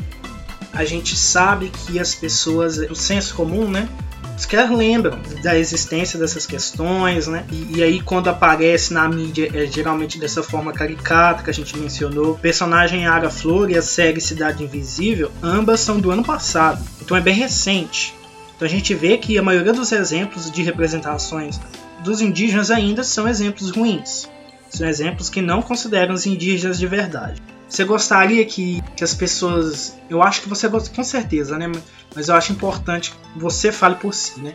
A 0.72 0.84
gente 0.84 1.16
sabe 1.16 1.70
que 1.70 1.98
as 1.98 2.14
pessoas, 2.14 2.78
o 2.78 2.94
senso 2.94 3.34
comum, 3.34 3.68
né? 3.68 3.88
Sequer 4.36 4.70
lembram 4.70 5.18
da 5.42 5.56
existência 5.58 6.18
dessas 6.18 6.46
questões, 6.46 7.26
né? 7.26 7.44
E, 7.50 7.78
e, 7.78 7.82
aí 7.82 8.00
quando 8.00 8.28
aparece 8.28 8.92
na 8.92 9.08
mídia 9.08 9.50
é 9.54 9.66
geralmente 9.66 10.18
dessa 10.18 10.42
forma 10.42 10.72
caricata 10.72 11.42
que 11.42 11.50
a 11.50 11.54
gente 11.54 11.76
mencionou. 11.78 12.32
O 12.32 12.38
personagem 12.38 13.06
Ara 13.06 13.30
Flor 13.30 13.70
e 13.70 13.78
a 13.78 13.82
série 13.82 14.20
Cidade 14.20 14.62
Invisível, 14.62 15.30
ambas 15.42 15.80
são 15.80 15.98
do 15.98 16.10
ano 16.10 16.24
passado, 16.24 16.84
então 17.00 17.16
é 17.16 17.20
bem 17.20 17.34
recente. 17.34 18.14
Então 18.54 18.66
a 18.66 18.70
gente 18.70 18.94
vê 18.94 19.18
que 19.18 19.38
a 19.38 19.42
maioria 19.42 19.72
dos 19.72 19.92
exemplos 19.92 20.50
de 20.50 20.62
representações 20.62 21.60
dos 22.02 22.20
indígenas 22.20 22.70
ainda 22.70 23.02
são 23.02 23.28
exemplos 23.28 23.70
ruins. 23.70 24.28
São 24.70 24.86
exemplos 24.86 25.28
que 25.30 25.40
não 25.40 25.62
consideram 25.62 26.14
os 26.14 26.26
indígenas 26.26 26.78
de 26.78 26.86
verdade. 26.86 27.42
Você 27.68 27.84
gostaria 27.84 28.44
que, 28.44 28.82
que 28.94 29.02
as 29.02 29.14
pessoas. 29.14 29.98
Eu 30.08 30.22
acho 30.22 30.42
que 30.42 30.48
você 30.48 30.68
gosta, 30.68 30.94
com 30.94 31.02
certeza, 31.02 31.58
né? 31.58 31.70
Mas 32.14 32.28
eu 32.28 32.34
acho 32.34 32.52
importante 32.52 33.10
que 33.10 33.38
você 33.38 33.72
fale 33.72 33.96
por 33.96 34.14
si, 34.14 34.40
né? 34.40 34.54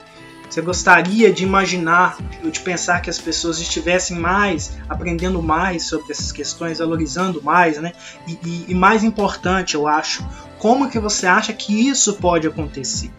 Você 0.50 0.62
gostaria 0.62 1.32
de 1.32 1.46
imaginar 1.46 2.18
ou 2.44 2.52
de 2.52 2.60
pensar 2.60 3.02
que 3.02 3.10
as 3.10 3.18
pessoas 3.18 3.60
estivessem 3.60 4.18
mais, 4.18 4.78
aprendendo 4.90 5.42
mais 5.42 5.84
sobre 5.84 6.12
essas 6.12 6.30
questões, 6.32 6.80
valorizando 6.80 7.42
mais, 7.42 7.80
né? 7.80 7.94
E, 8.28 8.38
e, 8.44 8.66
e 8.68 8.76
mais 8.76 9.02
importante, 9.02 9.76
eu 9.76 9.88
acho, 9.88 10.28
como 10.60 10.90
que 10.90 11.00
você 11.00 11.26
acha 11.26 11.54
que 11.54 11.88
isso 11.88 12.16
pode 12.16 12.48
acontecer? 12.48 13.12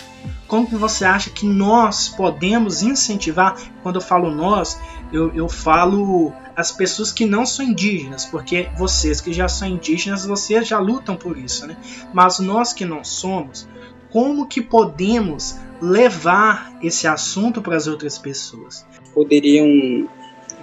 Como 0.47 0.67
que 0.67 0.77
você 0.77 1.07
acha 1.07 1.31
que 1.31 1.47
nós 1.47 2.11
podemos 2.11 2.83
incentivar? 2.83 3.57
Quando 3.83 3.97
eu 3.97 4.03
falo 4.03 4.31
nós, 4.31 4.79
eu, 5.11 5.35
eu 5.35 5.49
falo 5.49 6.35
as 6.57 6.71
pessoas 6.73 7.13
que 7.13 7.25
não 7.25 7.47
são 7.47 7.65
indígenas, 7.65 8.25
porque 8.25 8.69
vocês 8.77 9.21
que 9.21 9.33
já 9.33 9.49
são 9.49 9.69
indígenas, 9.69 10.27
vocês 10.27 10.67
já 10.67 10.79
lutam 10.79 11.17
por 11.17 11.39
isso, 11.39 11.67
né? 11.67 11.77
Mas 12.13 12.39
nós 12.39 12.73
que 12.73 12.85
não 12.85 13.03
somos, 13.05 13.67
como 14.11 14.47
que 14.47 14.61
podemos 14.61 15.57
levar 15.81 16.79
esse 16.83 17.07
assunto 17.07 17.63
para 17.63 17.77
as 17.77 17.87
outras 17.87 18.19
pessoas? 18.19 18.85
Poderiam 19.15 20.09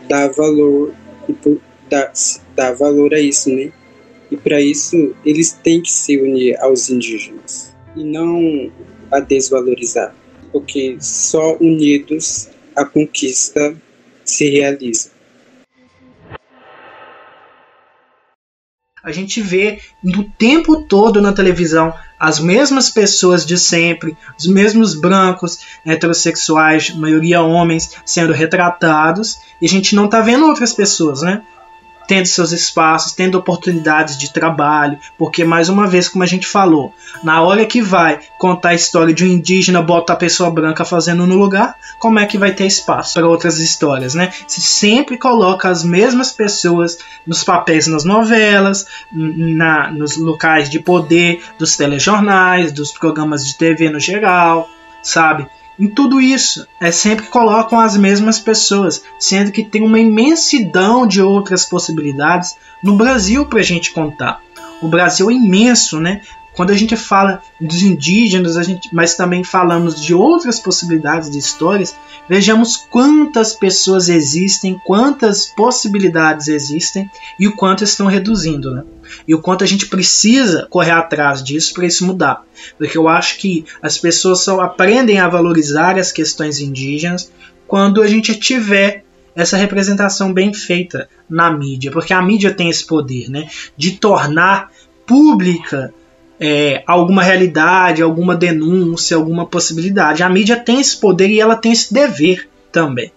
dar 0.07 0.31
valor 0.31 0.93
dar, 1.89 2.13
dar 2.55 2.73
valor 2.73 3.13
a 3.13 3.19
isso, 3.19 3.49
né? 3.49 3.71
E 4.31 4.37
para 4.37 4.61
isso 4.61 5.15
eles 5.25 5.51
têm 5.51 5.81
que 5.81 5.91
se 5.91 6.17
unir 6.17 6.57
aos 6.59 6.89
indígenas 6.89 7.75
e 7.95 8.03
não 8.03 8.71
a 9.11 9.19
desvalorizar, 9.19 10.15
porque 10.51 10.97
só 11.01 11.57
unidos 11.57 12.49
a 12.75 12.85
conquista 12.85 13.75
se 14.23 14.47
realiza. 14.49 15.11
A 19.03 19.11
gente 19.11 19.41
vê 19.41 19.79
no 20.03 20.23
tempo 20.23 20.83
todo 20.83 21.21
na 21.21 21.33
televisão 21.33 21.93
as 22.19 22.39
mesmas 22.39 22.89
pessoas 22.89 23.45
de 23.45 23.57
sempre, 23.57 24.17
os 24.37 24.45
mesmos 24.45 24.93
brancos, 24.93 25.59
heterossexuais, 25.85 26.93
maioria 26.93 27.41
homens, 27.41 27.95
sendo 28.05 28.33
retratados, 28.33 29.39
e 29.61 29.65
a 29.65 29.69
gente 29.69 29.95
não 29.95 30.05
está 30.05 30.19
vendo 30.19 30.45
outras 30.45 30.73
pessoas, 30.73 31.21
né? 31.21 31.41
Tendo 32.09 32.25
seus 32.25 32.51
espaços, 32.51 33.13
tendo 33.13 33.37
oportunidades 33.37 34.17
de 34.17 34.33
trabalho, 34.33 34.97
porque 35.15 35.45
mais 35.45 35.69
uma 35.69 35.85
vez, 35.85 36.09
como 36.09 36.23
a 36.23 36.27
gente 36.27 36.47
falou, 36.47 36.91
na 37.23 37.43
hora 37.43 37.67
que 37.67 37.83
vai 37.83 38.19
contar 38.35 38.69
a 38.69 38.73
história 38.73 39.13
de 39.13 39.23
um 39.23 39.27
indígena, 39.27 39.79
bota 39.79 40.13
a 40.13 40.15
pessoa 40.15 40.49
branca 40.49 40.83
fazendo 40.83 41.27
no 41.27 41.35
lugar, 41.35 41.75
como 41.99 42.17
é 42.17 42.25
que 42.25 42.35
vai 42.35 42.51
ter 42.51 42.65
espaço 42.65 43.13
para 43.13 43.27
outras 43.27 43.59
histórias, 43.59 44.15
né? 44.15 44.33
Se 44.47 44.59
sempre 44.59 45.19
coloca 45.19 45.69
as 45.69 45.83
mesmas 45.83 46.31
pessoas 46.31 46.97
nos 47.27 47.43
papéis 47.43 47.85
nas 47.85 48.03
novelas, 48.03 48.87
na, 49.11 49.91
nos 49.91 50.17
locais 50.17 50.67
de 50.67 50.79
poder 50.79 51.43
dos 51.59 51.77
telejornais, 51.77 52.71
dos 52.71 52.91
programas 52.91 53.45
de 53.45 53.55
TV 53.55 53.87
no 53.87 53.99
geral, 53.99 54.67
sabe? 55.03 55.45
Em 55.79 55.87
tudo 55.87 56.19
isso, 56.19 56.67
é 56.79 56.91
sempre 56.91 57.25
que 57.25 57.31
colocam 57.31 57.79
as 57.79 57.95
mesmas 57.95 58.37
pessoas, 58.37 59.01
sendo 59.17 59.51
que 59.51 59.63
tem 59.63 59.81
uma 59.81 59.99
imensidão 59.99 61.07
de 61.07 61.21
outras 61.21 61.65
possibilidades 61.65 62.57
no 62.83 62.97
Brasil 62.97 63.45
para 63.45 63.59
a 63.59 63.63
gente 63.63 63.91
contar. 63.91 64.41
O 64.81 64.89
Brasil 64.89 65.29
é 65.29 65.33
imenso, 65.33 65.99
né? 65.99 66.21
Quando 66.53 66.71
a 66.71 66.75
gente 66.75 66.95
fala 66.95 67.41
dos 67.59 67.81
indígenas, 67.81 68.57
a 68.57 68.63
gente, 68.63 68.89
mas 68.93 69.15
também 69.15 69.43
falamos 69.43 70.01
de 70.01 70.13
outras 70.13 70.59
possibilidades 70.59 71.29
de 71.29 71.37
histórias, 71.37 71.95
vejamos 72.27 72.75
quantas 72.75 73.53
pessoas 73.53 74.09
existem, 74.09 74.79
quantas 74.85 75.45
possibilidades 75.45 76.47
existem 76.47 77.09
e 77.39 77.47
o 77.47 77.55
quanto 77.55 77.83
estão 77.83 78.07
reduzindo, 78.07 78.73
né? 78.73 78.83
E 79.27 79.33
o 79.33 79.41
quanto 79.41 79.63
a 79.63 79.67
gente 79.67 79.87
precisa 79.87 80.67
correr 80.69 80.91
atrás 80.91 81.43
disso 81.43 81.73
para 81.73 81.85
isso 81.85 82.05
mudar. 82.05 82.43
Porque 82.77 82.97
eu 82.97 83.07
acho 83.07 83.37
que 83.37 83.65
as 83.81 83.97
pessoas 83.97 84.41
só 84.41 84.59
aprendem 84.61 85.19
a 85.19 85.29
valorizar 85.29 85.97
as 85.97 86.11
questões 86.11 86.59
indígenas 86.59 87.31
quando 87.67 88.01
a 88.01 88.07
gente 88.07 88.35
tiver 88.35 89.03
essa 89.35 89.55
representação 89.55 90.33
bem 90.33 90.53
feita 90.53 91.07
na 91.29 91.51
mídia, 91.51 91.91
porque 91.91 92.13
a 92.13 92.21
mídia 92.21 92.53
tem 92.53 92.69
esse 92.69 92.85
poder, 92.85 93.29
né, 93.29 93.47
de 93.77 93.91
tornar 93.91 94.71
pública 95.05 95.93
é, 96.39 96.83
alguma 96.87 97.21
realidade, 97.21 98.01
alguma 98.01 98.35
denúncia, 98.35 99.17
alguma 99.17 99.45
possibilidade. 99.45 100.23
A 100.23 100.29
mídia 100.29 100.55
tem 100.55 100.79
esse 100.79 100.97
poder 100.97 101.29
e 101.29 101.39
ela 101.39 101.55
tem 101.55 101.71
esse 101.71 101.93
dever 101.93 102.47
também. 102.71 103.11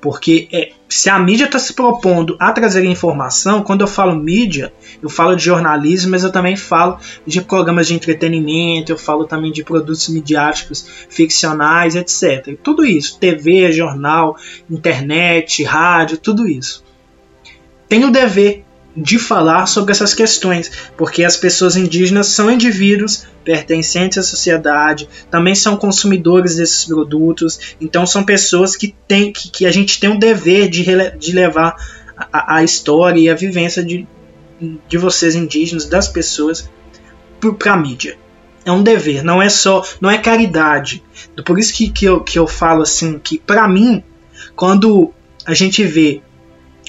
Porque 0.00 0.48
é, 0.50 0.72
se 0.88 1.10
a 1.10 1.18
mídia 1.18 1.44
está 1.44 1.58
se 1.58 1.74
propondo 1.74 2.34
a 2.40 2.52
trazer 2.52 2.84
informação, 2.84 3.62
quando 3.62 3.82
eu 3.82 3.86
falo 3.86 4.16
mídia, 4.16 4.72
eu 5.02 5.10
falo 5.10 5.36
de 5.36 5.44
jornalismo, 5.44 6.10
mas 6.10 6.24
eu 6.24 6.32
também 6.32 6.56
falo 6.56 6.98
de 7.26 7.42
programas 7.42 7.86
de 7.86 7.94
entretenimento, 7.94 8.92
eu 8.92 8.96
falo 8.96 9.26
também 9.26 9.52
de 9.52 9.62
produtos 9.62 10.08
midiáticos 10.08 10.86
ficcionais, 11.08 11.96
etc. 11.96 12.56
Tudo 12.62 12.84
isso, 12.84 13.18
TV, 13.18 13.72
jornal, 13.72 14.36
internet, 14.70 15.62
rádio, 15.64 16.16
tudo 16.16 16.48
isso. 16.48 16.82
Tem 17.86 18.02
o 18.04 18.10
dever 18.10 18.64
de 18.96 19.18
falar 19.18 19.66
sobre 19.66 19.92
essas 19.92 20.12
questões, 20.12 20.70
porque 20.96 21.22
as 21.24 21.36
pessoas 21.36 21.76
indígenas 21.76 22.26
são 22.28 22.50
indivíduos 22.50 23.26
pertencentes 23.44 24.18
à 24.18 24.22
sociedade, 24.22 25.08
também 25.30 25.54
são 25.54 25.76
consumidores 25.76 26.56
desses 26.56 26.84
produtos, 26.84 27.76
então 27.80 28.04
são 28.04 28.24
pessoas 28.24 28.76
que, 28.76 28.94
tem, 29.06 29.32
que, 29.32 29.48
que 29.50 29.66
a 29.66 29.70
gente 29.70 30.00
tem 30.00 30.10
o 30.10 30.18
dever 30.18 30.68
de, 30.68 30.84
de 31.18 31.32
levar 31.32 31.76
a, 32.32 32.56
a 32.56 32.64
história 32.64 33.20
e 33.20 33.30
a 33.30 33.34
vivência 33.34 33.82
de, 33.82 34.06
de 34.88 34.98
vocês 34.98 35.34
indígenas, 35.34 35.86
das 35.86 36.08
pessoas, 36.08 36.68
para 37.58 37.72
a 37.72 37.76
mídia. 37.76 38.18
É 38.64 38.70
um 38.70 38.82
dever, 38.82 39.24
não 39.24 39.40
é 39.40 39.48
só, 39.48 39.82
não 40.00 40.10
é 40.10 40.18
caridade. 40.18 41.02
Por 41.46 41.58
isso 41.58 41.72
que, 41.72 41.88
que, 41.88 42.04
eu, 42.04 42.20
que 42.20 42.38
eu 42.38 42.46
falo 42.46 42.82
assim, 42.82 43.18
que 43.18 43.38
para 43.38 43.66
mim, 43.66 44.02
quando 44.54 45.12
a 45.46 45.54
gente 45.54 45.82
vê 45.82 46.20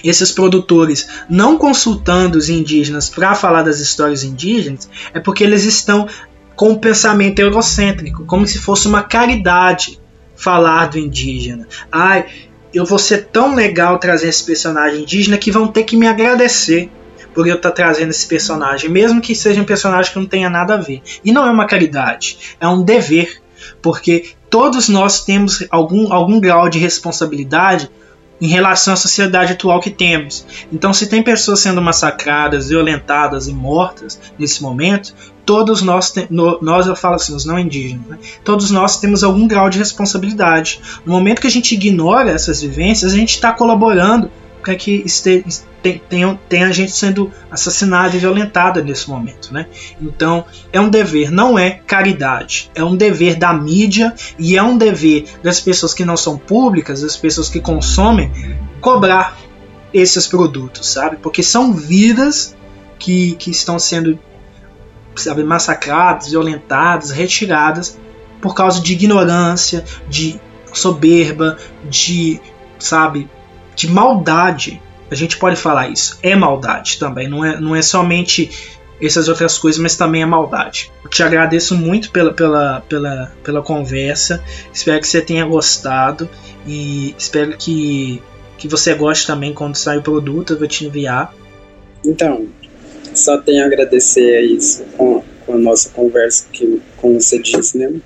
esses 0.04 0.32
produtores 0.32 1.08
não 1.30 1.58
consultando 1.58 2.38
os 2.38 2.50
indígenas 2.50 3.10
para 3.10 3.36
falar 3.36 3.64
das 3.64 3.80
histórias 3.80 4.24
indígenas, 4.24 4.90
é 5.14 5.20
porque 5.20 5.44
eles 5.44 5.64
estão 5.64 6.08
com 6.56 6.70
um 6.70 6.78
pensamento 6.78 7.40
eurocêntrico, 7.40 8.26
como 8.26 8.46
se 8.46 8.60
fosse 8.60 8.88
uma 8.88 9.04
caridade 9.04 10.00
falar 10.36 10.88
do 10.88 11.00
indígena. 11.00 11.68
Ai, 11.92 12.26
eu 12.74 12.86
vou 12.86 13.00
ser 13.00 13.28
tão 13.32 13.56
legal 13.56 13.98
trazer 14.00 14.28
esse 14.28 14.44
personagem 14.44 15.02
indígena 15.02 15.38
que 15.38 15.52
vão 15.52 15.68
ter 15.68 15.84
que 15.84 15.98
me 15.98 16.08
agradecer. 16.08 16.90
por 17.34 17.48
eu 17.48 17.56
estar 17.56 17.70
tá 17.70 17.76
trazendo 17.76 18.10
esse 18.10 18.28
personagem, 18.28 18.90
mesmo 18.90 19.22
que 19.22 19.34
seja 19.34 19.62
um 19.62 19.66
personagem 19.66 20.12
que 20.12 20.20
não 20.20 20.26
tenha 20.26 20.50
nada 20.50 20.74
a 20.74 20.78
ver. 20.78 21.02
E 21.24 21.32
não 21.32 21.48
é 21.48 21.50
uma 21.50 21.66
caridade, 21.66 22.38
é 22.60 22.68
um 22.68 22.84
dever, 22.84 23.42
porque 23.82 24.32
todos 24.50 24.90
nós 24.90 25.24
temos 25.24 25.66
algum, 25.70 26.12
algum 26.12 26.42
grau 26.42 26.68
de 26.68 26.78
responsabilidade 26.78 27.90
em 28.42 28.48
relação 28.48 28.94
à 28.94 28.98
sociedade 28.98 29.54
atual 29.54 29.80
que 29.80 29.92
temos. 29.92 30.46
Então, 30.74 30.92
se 30.92 31.08
tem 31.08 31.22
pessoas 31.22 31.60
sendo 31.60 31.82
massacradas, 31.82 32.70
violentadas 32.70 33.48
e 33.48 33.54
mortas 33.54 34.20
nesse 34.38 34.64
momento, 34.64 35.14
todos 35.46 35.82
nós, 35.82 36.14
nós 36.30 36.88
eu 36.88 36.96
falo 36.96 37.16
assim, 37.16 37.36
os 37.36 37.46
não 37.46 37.60
indígenas, 37.60 38.08
né? 38.08 38.18
todos 38.44 38.72
nós 38.72 39.00
temos 39.00 39.24
algum 39.24 39.48
grau 39.48 39.70
de 39.70 39.78
responsabilidade. 39.78 40.82
No 41.06 41.14
momento 41.14 41.42
que 41.42 41.48
a 41.48 41.52
gente 41.52 41.76
ignora 41.76 42.32
essas 42.32 42.62
vivências, 42.62 43.14
a 43.14 43.16
gente 43.16 43.36
está 43.36 43.54
colaborando 43.54 44.32
para 44.62 44.76
que 44.76 45.06
tenha, 46.08 46.40
tenha 46.48 46.72
gente 46.72 46.92
sendo 46.92 47.32
assassinada 47.50 48.16
e 48.16 48.20
violentada 48.20 48.82
nesse 48.82 49.10
momento. 49.10 49.54
Né? 49.54 49.66
Então 50.00 50.46
é 50.72 50.80
um 50.80 50.90
dever, 50.90 51.32
não 51.32 51.58
é 51.58 51.82
caridade, 51.86 52.70
é 52.76 52.84
um 52.84 52.96
dever 52.96 53.36
da 53.36 53.54
mídia 53.54 54.14
e 54.38 54.58
é 54.58 54.64
um 54.64 54.78
dever 54.78 55.26
das 55.44 55.60
pessoas 55.60 55.94
que 55.94 56.06
não 56.06 56.16
são 56.16 56.38
públicas, 56.38 57.02
das 57.02 57.18
pessoas 57.18 57.50
que 57.50 57.60
consomem, 57.60 58.32
cobrar 58.80 59.38
esses 59.94 60.26
produtos, 60.26 60.88
sabe? 60.88 61.18
Porque 61.18 61.44
são 61.44 61.74
vidas 61.74 62.56
que, 62.98 63.34
que 63.34 63.52
estão 63.52 63.78
sendo 63.78 64.18
sabe, 65.16 65.44
massacradas, 65.44 66.30
violentadas, 66.30 67.12
retiradas 67.12 68.00
por 68.42 68.56
causa 68.56 68.82
de 68.82 68.94
ignorância, 68.94 69.84
de 70.08 70.40
soberba, 70.74 71.58
de 71.90 72.40
sabe, 72.80 73.30
de 73.76 73.90
maldade. 73.90 74.82
A 75.10 75.16
gente 75.16 75.38
pode 75.38 75.56
falar 75.56 75.90
isso. 75.90 76.18
É 76.24 76.36
maldade 76.36 76.98
também. 76.98 77.28
Não 77.28 77.44
é, 77.44 77.60
não 77.60 77.76
é 77.76 77.82
somente 77.82 78.50
essas 79.02 79.28
outras 79.28 79.58
coisas, 79.58 79.82
mas 79.82 79.96
também 79.96 80.22
é 80.22 80.26
maldade. 80.26 80.92
te 81.10 81.24
agradeço 81.24 81.76
muito 81.76 82.12
pela, 82.12 82.34
pela, 82.34 82.82
pela, 82.88 83.32
pela 83.44 83.62
conversa. 83.62 84.44
Espero 84.72 85.00
que 85.00 85.08
você 85.08 85.22
tenha 85.22 85.46
gostado. 85.46 86.30
E 86.66 87.16
espero 87.18 87.58
que, 87.58 88.22
que 88.58 88.68
você 88.68 88.94
goste 88.94 89.26
também 89.26 89.54
quando 89.54 89.76
sair 89.76 89.98
o 89.98 90.04
produto. 90.04 90.54
Eu 90.54 90.60
vou 90.60 90.68
te 90.68 90.86
enviar. 90.86 91.34
Então, 92.06 92.48
só 93.14 93.38
tenho 93.38 93.64
a 93.64 93.68
agradecer 93.68 94.38
a 94.38 94.42
isso 94.42 94.84
com, 94.98 95.24
com 95.46 95.54
a 95.54 95.58
nossa 95.58 95.90
conversa, 95.90 96.48
que, 96.52 96.82
como 96.98 97.20
você 97.20 97.40
disse, 97.40 97.78
né? 97.78 98.00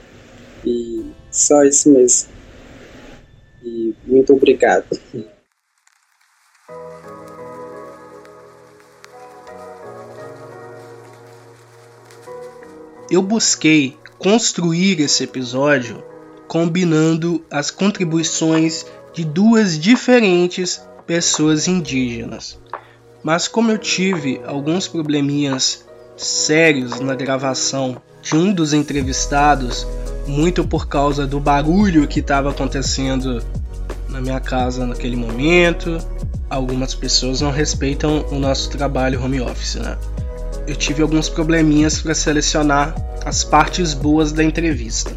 E 0.65 1.05
só 1.29 1.63
isso 1.63 1.89
mesmo. 1.89 2.29
E 3.63 3.93
muito 4.05 4.33
obrigado. 4.33 4.85
Eu 13.09 13.21
busquei 13.21 13.97
construir 14.17 14.99
esse 14.99 15.23
episódio 15.23 16.03
combinando 16.47 17.43
as 17.51 17.71
contribuições 17.71 18.85
de 19.13 19.23
duas 19.23 19.79
diferentes 19.79 20.81
pessoas 21.05 21.67
indígenas. 21.67 22.59
Mas 23.23 23.47
como 23.47 23.71
eu 23.71 23.77
tive 23.77 24.41
alguns 24.45 24.87
probleminhas 24.87 25.85
sérios 26.15 26.99
na 26.99 27.15
gravação 27.15 28.01
de 28.21 28.35
um 28.35 28.53
dos 28.53 28.73
entrevistados, 28.73 29.85
muito 30.27 30.65
por 30.67 30.87
causa 30.87 31.27
do 31.27 31.39
barulho 31.39 32.07
que 32.07 32.19
estava 32.19 32.49
acontecendo 32.49 33.43
na 34.09 34.21
minha 34.21 34.39
casa 34.39 34.85
naquele 34.85 35.15
momento, 35.15 35.97
algumas 36.49 36.95
pessoas 36.95 37.41
não 37.41 37.51
respeitam 37.51 38.25
o 38.31 38.39
nosso 38.39 38.69
trabalho 38.69 39.23
home 39.23 39.41
office, 39.41 39.75
né? 39.75 39.97
Eu 40.67 40.75
tive 40.75 41.01
alguns 41.01 41.29
probleminhas 41.29 42.01
para 42.01 42.15
selecionar 42.15 42.95
as 43.25 43.43
partes 43.43 43.93
boas 43.93 44.31
da 44.31 44.43
entrevista. 44.43 45.11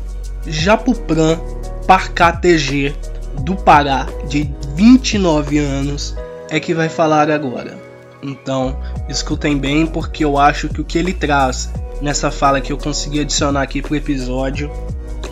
Japupran 0.47 1.39
Parká 1.87 2.33
TG, 2.33 2.95
do 3.41 3.57
Pará, 3.57 4.07
de 4.29 4.51
29 4.75 5.59
anos, 5.59 6.15
é 6.51 6.61
que 6.61 6.75
vai 6.75 6.89
falar 6.89 7.31
agora. 7.31 7.79
Então, 8.23 8.79
escutem 9.09 9.57
bem, 9.57 9.87
porque 9.87 10.25
eu 10.25 10.37
acho 10.37 10.69
que 10.69 10.81
o 10.81 10.85
que 10.85 10.99
ele 10.99 11.13
traz 11.13 11.71
nessa 12.01 12.31
fala 12.31 12.61
que 12.61 12.73
eu 12.73 12.79
consegui 12.79 13.21
adicionar 13.21 13.63
aqui 13.63 13.81
pro 13.81 13.97
episódio 13.97 14.71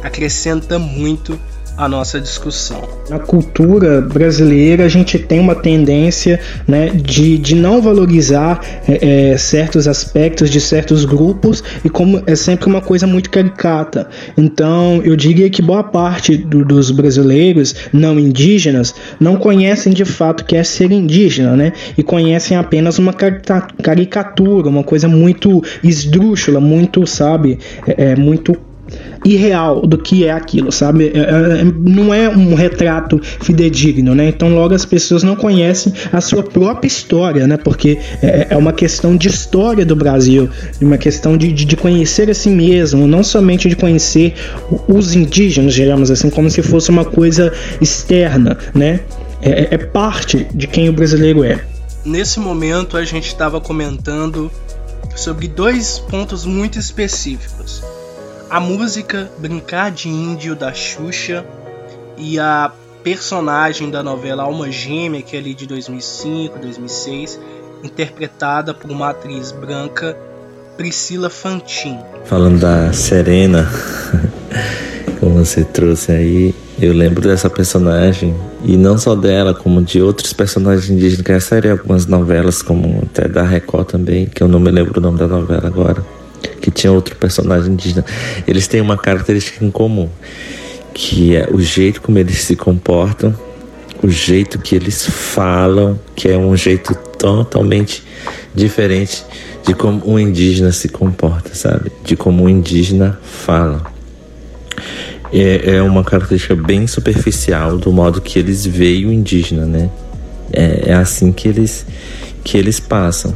acrescenta 0.03 0.79
muito 0.79 1.39
a 1.77 1.89
nossa 1.89 2.21
discussão. 2.21 2.89
Na 3.09 3.19
cultura 3.19 4.01
brasileira, 4.01 4.85
a 4.85 4.89
gente 4.89 5.19
tem 5.19 5.39
uma 5.39 5.55
tendência 5.55 6.41
né, 6.67 6.89
de, 6.89 7.39
de 7.39 7.55
não 7.55 7.83
valorizar 7.83 8.61
é, 8.89 9.33
é, 9.33 9.37
certos 9.37 9.87
aspectos 9.87 10.51
de 10.51 10.61
certos 10.61 11.05
grupos 11.05 11.63
e 11.85 11.91
como 11.91 12.23
é 12.27 12.35
sempre 12.35 12.67
uma 12.67 12.81
coisa 12.81 13.07
muito 13.07 13.31
caricata. 13.31 14.09
Então, 14.37 15.01
eu 15.05 15.15
diria 15.15 15.51
que 15.51 15.61
boa 15.61 15.85
parte 15.85 16.37
do, 16.37 16.65
dos 16.65 16.91
brasileiros 16.91 17.75
não 17.93 18.19
indígenas 18.19 18.95
não 19.21 19.37
conhecem 19.37 19.93
de 19.93 20.05
fato 20.05 20.41
o 20.41 20.45
que 20.45 20.57
é 20.57 20.65
ser 20.65 20.91
indígena, 20.91 21.57
né? 21.57 21.73
E 21.97 22.03
conhecem 22.03 22.57
apenas 22.57 22.99
uma 22.99 23.13
caricatura, 23.13 24.69
uma 24.69 24.83
coisa 24.83 25.09
muito 25.09 25.63
esdrúxula, 25.83 26.61
muito, 26.61 27.07
sabe, 27.07 27.59
é, 27.87 28.13
é 28.13 28.17
muito 28.17 28.57
irreal 29.25 29.81
do 29.87 29.99
que 29.99 30.25
é 30.25 30.31
aquilo, 30.31 30.71
sabe? 30.71 31.11
É, 31.15 31.19
é, 31.19 31.65
não 31.65 32.13
é 32.15 32.29
um 32.29 32.55
retrato 32.55 33.21
fidedigno, 33.41 34.15
né? 34.15 34.29
Então 34.29 34.55
logo 34.55 34.75
as 34.75 34.85
pessoas 34.85 35.23
não 35.23 35.35
conhecem 35.35 35.93
a 36.13 36.21
sua 36.21 36.43
própria 36.43 36.87
história, 36.87 37.47
né? 37.47 37.57
Porque 37.57 37.99
é, 38.23 38.49
é 38.51 38.57
uma 38.57 38.73
questão 38.73 39.17
de 39.17 39.29
história 39.29 39.85
do 39.85 39.97
Brasil, 39.97 40.49
uma 40.81 40.99
questão 40.99 41.37
de, 41.37 41.53
de, 41.53 41.65
de, 41.65 41.77
conhecer 41.77 42.31
a 42.31 42.35
si 42.35 42.51
mesmo, 42.51 43.07
não 43.07 43.23
somente 43.23 43.69
de 43.69 43.77
conhecer 43.77 44.35
os 44.89 45.15
indígenas, 45.15 45.75
digamos 45.75 46.11
assim, 46.11 46.31
como 46.31 46.51
se 46.51 46.63
fosse 46.63 46.91
uma 46.91 47.05
coisa 47.05 47.53
externa, 47.81 48.57
né? 48.75 49.01
É, 49.43 49.75
é 49.75 49.79
parte 49.79 50.47
de 50.55 50.67
quem 50.67 50.89
o 50.89 50.93
brasileiro 50.93 51.45
é. 51.45 51.65
Nesse 52.05 52.39
momento 52.39 52.97
a 52.97 53.05
gente 53.05 53.27
estava 53.27 53.61
comentando 53.61 54.51
sobre 55.15 55.49
dois 55.49 55.99
pontos 55.99 56.45
muito 56.45 56.79
específicos 56.79 57.83
a 58.49 58.61
música 58.61 59.31
Brincar 59.39 59.91
de 59.91 60.09
Índio 60.09 60.55
da 60.55 60.73
Xuxa 60.73 61.45
e 62.17 62.39
a 62.39 62.71
personagem 63.03 63.91
da 63.91 64.03
novela 64.03 64.45
Alma 64.45 64.71
Gêmea, 64.71 65.23
que 65.23 65.37
é 65.37 65.39
ali 65.39 65.55
de 65.55 65.67
2005, 65.67 66.59
2006, 66.59 67.41
interpretada 67.83 68.73
por 68.73 68.91
uma 68.91 69.11
atriz 69.11 69.53
branca, 69.53 70.17
Priscila 70.77 71.29
Fantin. 71.29 71.99
Falando 72.25 72.61
da 72.61 72.93
Serena, 72.93 73.69
como 75.21 75.45
você 75.45 75.65
trouxe 75.65 76.13
aí, 76.13 76.55
eu 76.81 76.93
lembro 76.93 77.23
dessa 77.23 77.49
personagem 77.51 78.35
e 78.65 78.77
não 78.77 78.99
só 78.99 79.15
dela, 79.15 79.55
como 79.55 79.83
de 79.83 80.01
outros 80.01 80.33
personagens 80.33 80.89
indígenas 80.91 81.23
que 81.23 81.33
essa 81.33 81.71
algumas 81.71 82.07
novelas, 82.07 82.63
como 82.63 83.03
até 83.03 83.29
da 83.29 83.43
Record 83.43 83.89
também, 83.89 84.27
que 84.27 84.43
eu 84.43 84.49
não 84.49 84.61
me 84.61 84.71
lembro 84.71 84.99
o 84.99 85.03
nome 85.03 85.19
da 85.19 85.27
novela 85.27 85.67
agora 85.67 86.16
que 86.57 86.71
tinha 86.71 86.93
outro 86.93 87.17
personagem 87.17 87.73
indígena, 87.73 88.05
eles 88.47 88.67
têm 88.67 88.81
uma 88.81 88.97
característica 88.97 89.65
em 89.65 89.71
comum, 89.71 90.09
que 90.93 91.37
é 91.37 91.49
o 91.51 91.61
jeito 91.61 92.01
como 92.01 92.19
eles 92.19 92.39
se 92.39 92.57
comportam, 92.57 93.35
o 94.03 94.09
jeito 94.09 94.59
que 94.59 94.75
eles 94.75 95.07
falam, 95.07 95.99
que 96.15 96.29
é 96.29 96.37
um 96.37 96.57
jeito 96.57 96.95
totalmente 97.19 98.03
diferente 98.55 99.25
de 99.67 99.75
como 99.75 100.09
um 100.09 100.19
indígena 100.19 100.71
se 100.71 100.89
comporta, 100.89 101.55
sabe? 101.55 101.91
De 102.05 102.17
como 102.17 102.45
um 102.45 102.49
indígena 102.49 103.19
fala. 103.23 103.83
É, 105.33 105.77
é 105.77 105.83
uma 105.83 106.05
característica 106.05 106.55
bem 106.55 106.87
superficial 106.87 107.77
do 107.77 107.93
modo 107.93 108.21
que 108.21 108.39
eles 108.39 108.65
veem 108.65 109.07
o 109.07 109.13
indígena, 109.13 109.67
né? 109.67 109.91
É, 110.53 110.91
é 110.91 110.95
assim 110.95 111.33
que 111.33 111.49
eles, 111.49 111.85
que 112.45 112.57
eles 112.57 112.79
passam. 112.79 113.35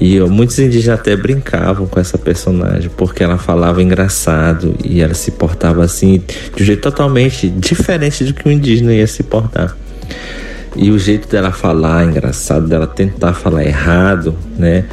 E 0.00 0.18
muitos 0.20 0.58
indígenas 0.58 0.98
até 0.98 1.14
brincavam 1.14 1.86
com 1.86 2.00
essa 2.00 2.16
personagem, 2.16 2.90
porque 2.96 3.22
ela 3.22 3.36
falava 3.36 3.82
engraçado 3.82 4.74
e 4.82 5.02
ela 5.02 5.12
se 5.12 5.32
portava 5.32 5.84
assim, 5.84 6.22
de 6.56 6.62
um 6.62 6.66
jeito 6.66 6.80
totalmente 6.80 7.48
diferente 7.50 8.24
do 8.24 8.32
que 8.32 8.48
o 8.48 8.50
indígena 8.50 8.94
ia 8.94 9.06
se 9.06 9.22
portar. 9.22 9.76
E 10.74 10.90
o 10.90 10.98
jeito 10.98 11.28
dela 11.28 11.52
falar, 11.52 12.04
engraçado, 12.06 12.66
dela 12.66 12.86
tentar 12.86 13.34
falar 13.34 13.64
errado, 13.64 14.34
né? 14.56 14.84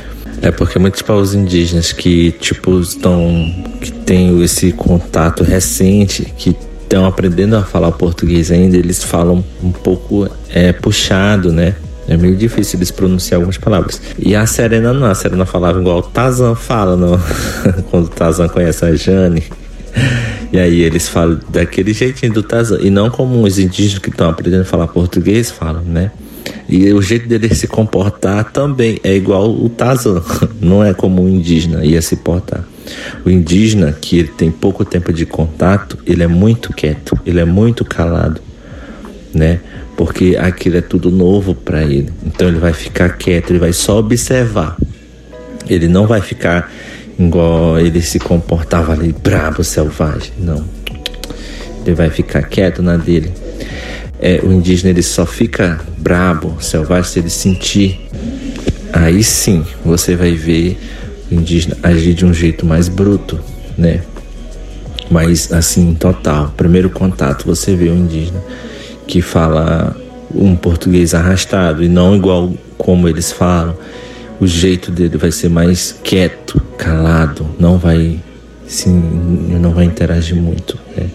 É 0.41 0.51
porque 0.51 0.77
muitos 0.77 1.01
povos 1.01 1.33
indígenas 1.33 1.93
que, 1.93 2.31
tipo, 2.33 2.79
estão. 2.79 3.53
que 3.79 3.91
têm 3.91 4.43
esse 4.43 4.71
contato 4.71 5.43
recente, 5.43 6.25
que 6.37 6.55
estão 6.81 7.05
aprendendo 7.05 7.55
a 7.55 7.63
falar 7.63 7.91
português 7.91 8.51
ainda, 8.51 8.77
eles 8.77 9.03
falam 9.03 9.43
um 9.63 9.71
pouco 9.71 10.29
é, 10.49 10.73
puxado, 10.73 11.51
né? 11.51 11.75
É 12.07 12.15
meio 12.15 12.35
difícil 12.35 12.79
eles 12.79 12.91
pronunciar 12.91 13.37
algumas 13.37 13.57
palavras. 13.57 14.01
E 14.17 14.35
a 14.35 14.45
Serena 14.45 14.93
não, 14.93 15.07
a 15.07 15.15
Serena 15.15 15.45
falava 15.45 15.79
igual 15.79 15.99
o 15.99 16.03
Tazan 16.03 16.55
fala 16.55 16.95
no... 16.95 17.19
quando 17.91 18.05
o 18.05 18.09
Tazan 18.09 18.47
conhece 18.47 18.85
a 18.85 18.95
Jane. 18.95 19.43
E 20.51 20.57
aí 20.57 20.81
eles 20.81 21.09
falam 21.09 21.39
daquele 21.49 21.93
jeitinho 21.93 22.31
do 22.31 22.43
Tazan. 22.43 22.79
E 22.81 22.89
não 22.89 23.09
como 23.09 23.43
os 23.43 23.59
indígenas 23.59 23.99
que 23.99 24.09
estão 24.09 24.29
aprendendo 24.29 24.61
a 24.61 24.65
falar 24.65 24.87
português 24.87 25.51
falam, 25.51 25.81
né? 25.81 26.11
E 26.69 26.91
o 26.91 27.01
jeito 27.01 27.27
dele 27.27 27.53
se 27.53 27.67
comportar 27.67 28.51
também 28.51 28.99
é 29.03 29.15
igual 29.15 29.49
o 29.49 29.69
Tarzan, 29.69 30.21
não 30.59 30.83
é 30.83 30.93
como 30.93 31.23
o 31.23 31.29
indígena 31.29 31.85
ia 31.85 32.01
se 32.01 32.17
portar. 32.17 32.63
O 33.25 33.29
indígena, 33.29 33.93
que 33.93 34.19
ele 34.19 34.29
tem 34.29 34.51
pouco 34.51 34.83
tempo 34.83 35.11
de 35.13 35.25
contato, 35.25 35.97
ele 36.05 36.23
é 36.23 36.27
muito 36.27 36.73
quieto, 36.73 37.17
ele 37.25 37.39
é 37.39 37.45
muito 37.45 37.85
calado, 37.85 38.41
né? 39.37 39.59
Porque 39.95 40.35
aquilo 40.37 40.77
é 40.77 40.81
tudo 40.81 41.11
novo 41.11 41.53
para 41.53 41.83
ele. 41.83 42.09
Então 42.25 42.47
ele 42.47 42.57
vai 42.57 42.73
ficar 42.73 43.09
quieto, 43.17 43.51
ele 43.51 43.59
vai 43.59 43.71
só 43.71 43.99
observar. 43.99 44.75
Ele 45.69 45.87
não 45.87 46.07
vai 46.07 46.21
ficar 46.21 46.71
igual 47.19 47.79
ele 47.79 48.01
se 48.01 48.19
comportava 48.19 48.93
ali, 48.93 49.13
brabo, 49.13 49.63
selvagem. 49.63 50.33
Não. 50.39 50.65
Ele 51.85 51.95
vai 51.95 52.09
ficar 52.09 52.43
quieto 52.43 52.81
na 52.81 52.97
dele. 52.97 53.31
É, 54.19 54.39
o 54.43 54.51
indígena 54.51 54.89
ele 54.89 55.03
só 55.03 55.25
fica 55.25 55.79
brabo, 55.97 56.57
selvagem, 56.59 57.11
se 57.11 57.19
ele 57.19 57.29
sentir. 57.29 57.99
Aí 58.91 59.23
sim 59.23 59.63
você 59.85 60.15
vai 60.15 60.31
ver 60.31 60.77
o 61.29 61.35
indígena 61.35 61.77
agir 61.83 62.13
de 62.13 62.25
um 62.25 62.33
jeito 62.33 62.65
mais 62.65 62.87
bruto, 62.89 63.39
né? 63.77 64.01
Mas 65.09 65.51
assim, 65.53 65.93
total. 65.93 66.53
Primeiro 66.57 66.89
contato, 66.89 67.45
você 67.45 67.75
vê 67.75 67.89
o 67.89 67.95
indígena 67.95 68.41
que 69.07 69.21
fala 69.21 69.95
um 70.35 70.55
português 70.55 71.13
arrastado 71.13 71.83
e 71.83 71.87
não 71.87 72.15
igual 72.15 72.53
como 72.77 73.07
eles 73.07 73.31
falam 73.31 73.75
o 74.39 74.45
jeito 74.45 74.91
dele 74.91 75.17
vai 75.17 75.31
ser 75.31 75.49
mais 75.49 75.97
quieto, 76.03 76.61
calado, 76.77 77.45
não 77.59 77.77
vai 77.77 78.19
sim, 78.67 78.91
não 79.59 79.71
vai 79.71 79.85
interagir 79.85 80.35
muito. 80.35 80.77
Né? 80.95 81.09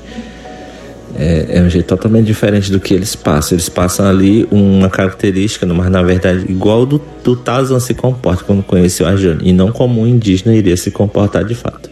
É, 1.15 1.59
é, 1.59 1.63
um 1.63 1.69
jeito 1.69 1.87
totalmente 1.87 2.27
diferente 2.27 2.73
do 2.73 2.81
que 2.81 2.95
eles 2.95 3.15
passam. 3.15 3.55
Eles 3.55 3.69
passam 3.69 4.07
ali 4.07 4.49
uma 4.51 4.89
característica, 4.89 5.67
mas 5.67 5.91
na 5.91 6.03
verdade 6.03 6.47
igual 6.49 6.87
do, 6.87 7.01
do 7.23 7.81
se 7.81 7.95
comporta 7.95 8.45
quando 8.45 8.63
conheceu 8.63 9.07
a 9.07 9.15
Jane, 9.15 9.43
e 9.45 9.53
não 9.53 9.71
como 9.71 10.01
um 10.01 10.07
indígena 10.07 10.55
iria 10.55 10.77
se 10.77 10.91
comportar 10.91 11.45
de 11.45 11.55
fato. 11.55 11.92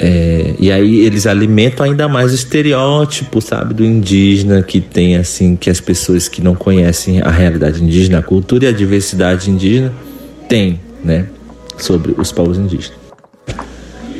É, 0.00 0.54
e 0.60 0.70
aí 0.70 1.00
eles 1.00 1.26
alimentam 1.26 1.84
ainda 1.84 2.06
mais 2.06 2.30
o 2.30 2.34
estereótipo, 2.36 3.40
sabe, 3.40 3.74
do 3.74 3.84
indígena 3.84 4.62
que 4.62 4.80
tem 4.80 5.16
assim, 5.16 5.56
que 5.56 5.68
as 5.68 5.80
pessoas 5.80 6.28
que 6.28 6.40
não 6.40 6.54
conhecem 6.54 7.20
a 7.20 7.30
realidade 7.30 7.82
indígena, 7.82 8.20
a 8.20 8.22
cultura 8.22 8.66
e 8.66 8.68
a 8.68 8.72
diversidade 8.72 9.50
indígena 9.50 9.92
têm, 10.48 10.80
né, 11.02 11.26
sobre 11.76 12.14
os 12.16 12.30
povos 12.30 12.58
indígenas. 12.58 12.96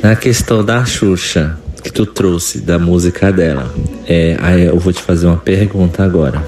Na 0.02 0.16
questão 0.16 0.64
da 0.64 0.84
Xuxa 0.84 1.56
que 1.80 1.92
tu 1.92 2.04
trouxe 2.04 2.60
da 2.60 2.76
música 2.76 3.30
dela, 3.32 3.72
é, 4.04 4.36
aí 4.40 4.64
eu 4.64 4.78
vou 4.80 4.92
te 4.92 5.00
fazer 5.00 5.28
uma 5.28 5.36
pergunta 5.36 6.02
agora. 6.02 6.42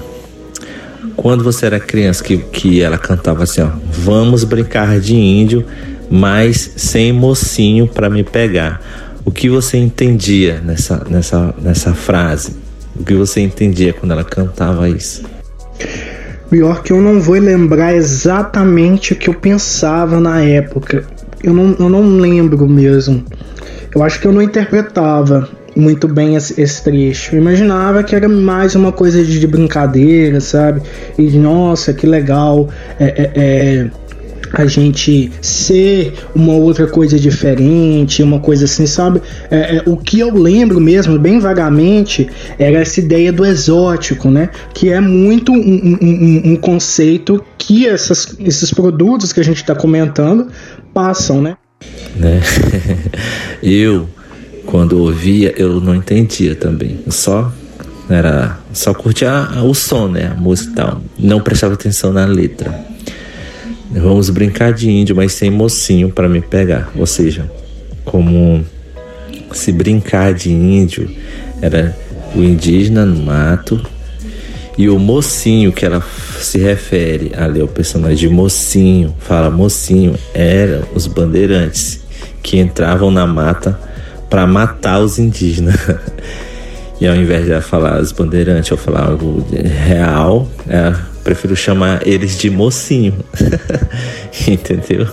Quando 1.15 1.41
você 1.41 1.67
era 1.67 1.79
criança 1.79 2.21
que, 2.21 2.37
que 2.37 2.81
ela 2.81 2.97
cantava 2.97 3.43
assim, 3.43 3.61
ó, 3.61 3.69
vamos 3.89 4.43
brincar 4.43 4.99
de 4.99 5.15
índio, 5.15 5.65
mas 6.09 6.73
sem 6.75 7.13
mocinho 7.13 7.87
para 7.87 8.09
me 8.09 8.25
pegar 8.25 8.81
o 9.25 9.31
que 9.31 9.49
você 9.49 9.77
entendia 9.77 10.61
nessa, 10.61 11.05
nessa, 11.09 11.53
nessa 11.61 11.93
frase? 11.93 12.55
O 12.95 13.03
que 13.03 13.13
você 13.13 13.41
entendia 13.41 13.93
quando 13.93 14.11
ela 14.11 14.23
cantava 14.23 14.89
isso? 14.89 15.23
Pior 16.49 16.83
que 16.83 16.91
eu 16.91 17.01
não 17.01 17.21
vou 17.21 17.39
lembrar 17.39 17.95
exatamente 17.95 19.13
o 19.13 19.15
que 19.15 19.29
eu 19.29 19.33
pensava 19.33 20.19
na 20.19 20.41
época. 20.41 21.05
Eu 21.43 21.53
não, 21.53 21.75
eu 21.79 21.89
não 21.89 22.17
lembro 22.17 22.67
mesmo. 22.67 23.23
Eu 23.93 24.03
acho 24.03 24.19
que 24.19 24.27
eu 24.27 24.31
não 24.31 24.41
interpretava 24.41 25.49
muito 25.75 26.07
bem 26.07 26.35
esse, 26.35 26.59
esse 26.59 26.83
trecho. 26.83 27.35
Eu 27.35 27.41
imaginava 27.41 28.03
que 28.03 28.15
era 28.15 28.27
mais 28.27 28.75
uma 28.75 28.91
coisa 28.91 29.23
de, 29.23 29.39
de 29.39 29.47
brincadeira, 29.47 30.39
sabe? 30.41 30.81
E 31.17 31.37
nossa, 31.37 31.93
que 31.93 32.05
legal. 32.05 32.69
É, 32.99 33.05
é, 33.05 33.31
é 33.35 33.91
a 34.53 34.65
gente 34.65 35.31
ser 35.41 36.13
uma 36.35 36.53
outra 36.53 36.87
coisa 36.87 37.19
diferente, 37.19 38.23
uma 38.23 38.39
coisa 38.39 38.65
assim, 38.65 38.85
sabe? 38.85 39.21
É, 39.49 39.77
é, 39.77 39.83
o 39.85 39.97
que 39.97 40.19
eu 40.19 40.33
lembro 40.33 40.79
mesmo, 40.79 41.17
bem 41.17 41.39
vagamente, 41.39 42.27
era 42.59 42.79
essa 42.79 42.99
ideia 42.99 43.31
do 43.31 43.45
exótico, 43.45 44.29
né? 44.29 44.49
Que 44.73 44.89
é 44.89 44.99
muito 44.99 45.51
um, 45.51 45.97
um, 46.01 46.51
um 46.51 46.55
conceito 46.55 47.43
que 47.57 47.87
essas, 47.87 48.35
esses 48.39 48.71
produtos 48.71 49.31
que 49.31 49.39
a 49.39 49.43
gente 49.43 49.57
está 49.57 49.75
comentando 49.75 50.47
passam, 50.93 51.41
né? 51.41 51.55
né? 52.15 52.41
eu, 53.61 54.09
quando 54.65 54.99
ouvia, 54.99 55.53
eu 55.57 55.79
não 55.79 55.95
entendia 55.95 56.55
também. 56.55 56.99
Só 57.09 57.51
era 58.09 58.59
só 58.73 58.93
curtia 58.93 59.47
o 59.63 59.73
som, 59.73 60.07
né? 60.07 60.33
A 60.35 60.39
música 60.39 60.71
e 60.71 60.75
tal. 60.75 61.01
Não 61.17 61.39
prestava 61.39 61.73
atenção 61.73 62.11
na 62.11 62.25
letra. 62.25 62.73
Vamos 63.93 64.29
brincar 64.29 64.73
de 64.73 64.89
índio, 64.89 65.15
mas 65.15 65.33
sem 65.33 65.51
mocinho 65.51 66.09
para 66.09 66.29
me 66.29 66.39
pegar. 66.41 66.89
Ou 66.95 67.05
seja, 67.05 67.51
como 68.05 68.65
se 69.51 69.71
brincar 69.71 70.33
de 70.33 70.49
índio 70.51 71.09
era 71.61 71.95
o 72.33 72.41
indígena 72.41 73.05
no 73.05 73.21
mato 73.23 73.81
e 74.77 74.89
o 74.89 74.97
mocinho 74.97 75.71
que 75.71 75.85
ela 75.85 76.01
se 76.39 76.57
refere 76.57 77.33
ali, 77.35 77.61
o 77.61 77.67
personagem 77.67 78.29
de 78.29 78.29
mocinho, 78.29 79.13
fala 79.19 79.49
mocinho, 79.51 80.15
eram 80.33 80.83
os 80.95 81.05
bandeirantes 81.07 81.99
que 82.41 82.57
entravam 82.57 83.11
na 83.11 83.27
mata 83.27 83.77
para 84.29 84.47
matar 84.47 84.99
os 84.99 85.19
indígenas. 85.19 85.75
e 86.99 87.05
ao 87.05 87.15
invés 87.15 87.45
de 87.45 87.51
ela 87.51 87.61
falar 87.61 88.01
os 88.01 88.13
bandeirantes 88.13 88.71
ou 88.71 88.77
falar 88.77 89.07
algo 89.07 89.45
real, 89.85 90.49
ela 90.67 91.10
prefiro 91.23 91.55
chamar 91.55 92.05
eles 92.07 92.37
de 92.37 92.49
mocinho. 92.49 93.15
Entendeu? 94.47 95.07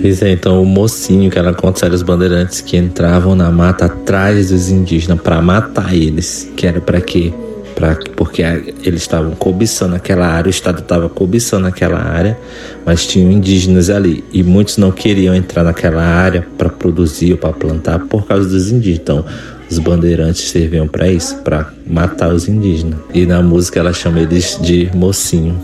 Pois 0.00 0.22
é, 0.22 0.30
então 0.30 0.62
o 0.62 0.66
mocinho 0.66 1.30
que 1.30 1.38
era 1.38 1.52
os 1.94 2.02
bandeirantes 2.02 2.60
que 2.60 2.76
entravam 2.76 3.34
na 3.34 3.50
mata 3.50 3.86
atrás 3.86 4.50
dos 4.50 4.68
indígenas 4.68 5.20
para 5.20 5.42
matar 5.42 5.94
eles. 5.94 6.48
Que 6.56 6.66
era 6.66 6.80
para 6.80 7.00
quê? 7.00 7.32
Pra, 7.78 7.96
porque 8.16 8.42
eles 8.82 9.02
estavam 9.02 9.36
cobiçando 9.36 9.94
aquela 9.94 10.26
área, 10.26 10.48
o 10.48 10.50
Estado 10.50 10.80
estava 10.80 11.08
cobiçando 11.08 11.64
aquela 11.68 12.00
área, 12.00 12.36
mas 12.84 13.06
tinham 13.06 13.30
indígenas 13.30 13.88
ali. 13.88 14.24
E 14.32 14.42
muitos 14.42 14.78
não 14.78 14.90
queriam 14.90 15.32
entrar 15.32 15.62
naquela 15.62 16.02
área 16.02 16.44
para 16.58 16.68
produzir 16.68 17.30
ou 17.30 17.38
para 17.38 17.52
plantar 17.52 18.00
por 18.00 18.26
causa 18.26 18.48
dos 18.48 18.72
indígenas. 18.72 19.00
Então, 19.00 19.24
os 19.70 19.78
bandeirantes 19.78 20.50
serviam 20.50 20.88
para 20.88 21.08
isso, 21.08 21.36
para 21.36 21.72
matar 21.86 22.32
os 22.32 22.48
indígenas. 22.48 22.98
E 23.14 23.24
na 23.24 23.40
música 23.40 23.78
ela 23.78 23.92
chama 23.92 24.18
eles 24.18 24.58
de 24.60 24.90
mocinho. 24.92 25.56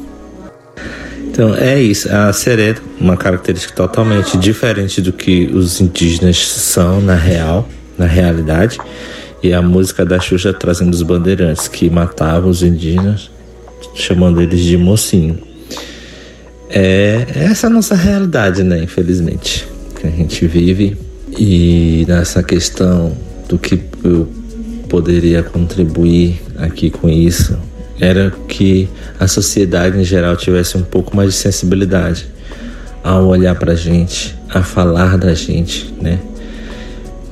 Então 1.19 1.53
é 1.53 1.83
isso, 1.83 2.09
a 2.15 2.33
serena, 2.33 2.79
uma 3.01 3.17
característica 3.17 3.75
totalmente 3.75 4.39
diferente 4.39 5.03
do 5.03 5.13
que 5.13 5.51
os 5.53 5.81
indígenas 5.81 6.37
são 6.47 7.01
na 7.01 7.17
real, 7.17 7.69
na 7.99 8.07
realidade. 8.07 8.79
E 9.45 9.53
a 9.53 9.61
música 9.61 10.07
da 10.07 10.19
Xuxa 10.19 10.55
trazendo 10.55 10.95
os 10.95 11.03
bandeirantes 11.03 11.69
que 11.69 11.91
matavam 11.91 12.49
os 12.49 12.63
indígenas, 12.63 13.31
chamando 13.95 14.41
eles 14.41 14.61
de 14.61 14.79
mocinho. 14.79 15.39
É 16.71 17.27
essa 17.35 17.67
é 17.67 17.69
a 17.69 17.71
nossa 17.71 17.95
realidade, 17.95 18.63
né? 18.63 18.83
Infelizmente, 18.83 19.69
que 20.01 20.07
a 20.07 20.11
gente 20.11 20.47
vive. 20.47 20.97
E 21.39 22.07
nessa 22.09 22.43
questão 22.43 23.15
do 23.47 23.59
que 23.59 23.79
eu 24.03 24.27
poderia 24.89 25.43
contribuir 25.43 26.41
aqui 26.57 26.89
com 26.89 27.07
isso 27.07 27.55
era 28.01 28.33
que 28.49 28.89
a 29.21 29.29
sociedade 29.29 29.99
em 29.99 30.05
geral 30.05 30.37
tivesse 30.37 30.79
um 30.79 30.83
pouco 30.83 31.15
mais 31.15 31.35
de 31.35 31.37
sensibilidade 31.37 32.27
ao 33.03 33.27
olhar 33.27 33.55
para 33.57 33.73
a 33.73 33.77
gente, 33.77 34.35
a 34.49 34.63
falar 34.63 35.19
da 35.19 35.35
gente, 35.35 35.93
né? 36.01 36.19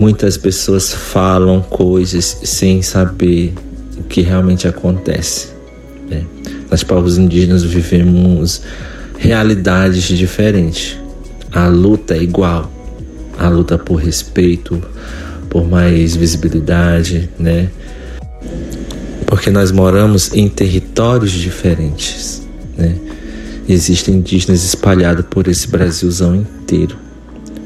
Muitas 0.03 0.37
pessoas 0.37 0.93
falam 0.93 1.61
coisas 1.61 2.39
sem 2.43 2.83
saber 2.83 3.55
o 3.97 4.03
que 4.03 4.21
realmente 4.21 4.67
acontece. 4.67 5.51
Né? 6.11 6.25
Nós 6.69 6.83
povos 6.83 7.19
indígenas 7.19 7.63
vivemos 7.63 8.63
realidades 9.17 10.03
diferentes. 10.03 10.99
A 11.53 11.69
luta 11.69 12.17
é 12.17 12.21
igual, 12.21 12.69
a 13.39 13.49
luta 13.49 13.79
por 13.79 13.95
respeito, 13.95 14.83
por 15.49 15.69
mais 15.69 16.17
visibilidade, 16.17 17.31
né? 17.39 17.71
Porque 19.25 19.51
nós 19.51 19.71
moramos 19.71 20.35
em 20.35 20.49
territórios 20.49 21.31
diferentes, 21.31 22.43
né? 22.77 22.97
Existem 23.69 24.17
indígenas 24.17 24.65
espalhados 24.65 25.25
por 25.31 25.47
esse 25.47 25.69
Brasilzão 25.69 26.35
inteiro. 26.35 26.97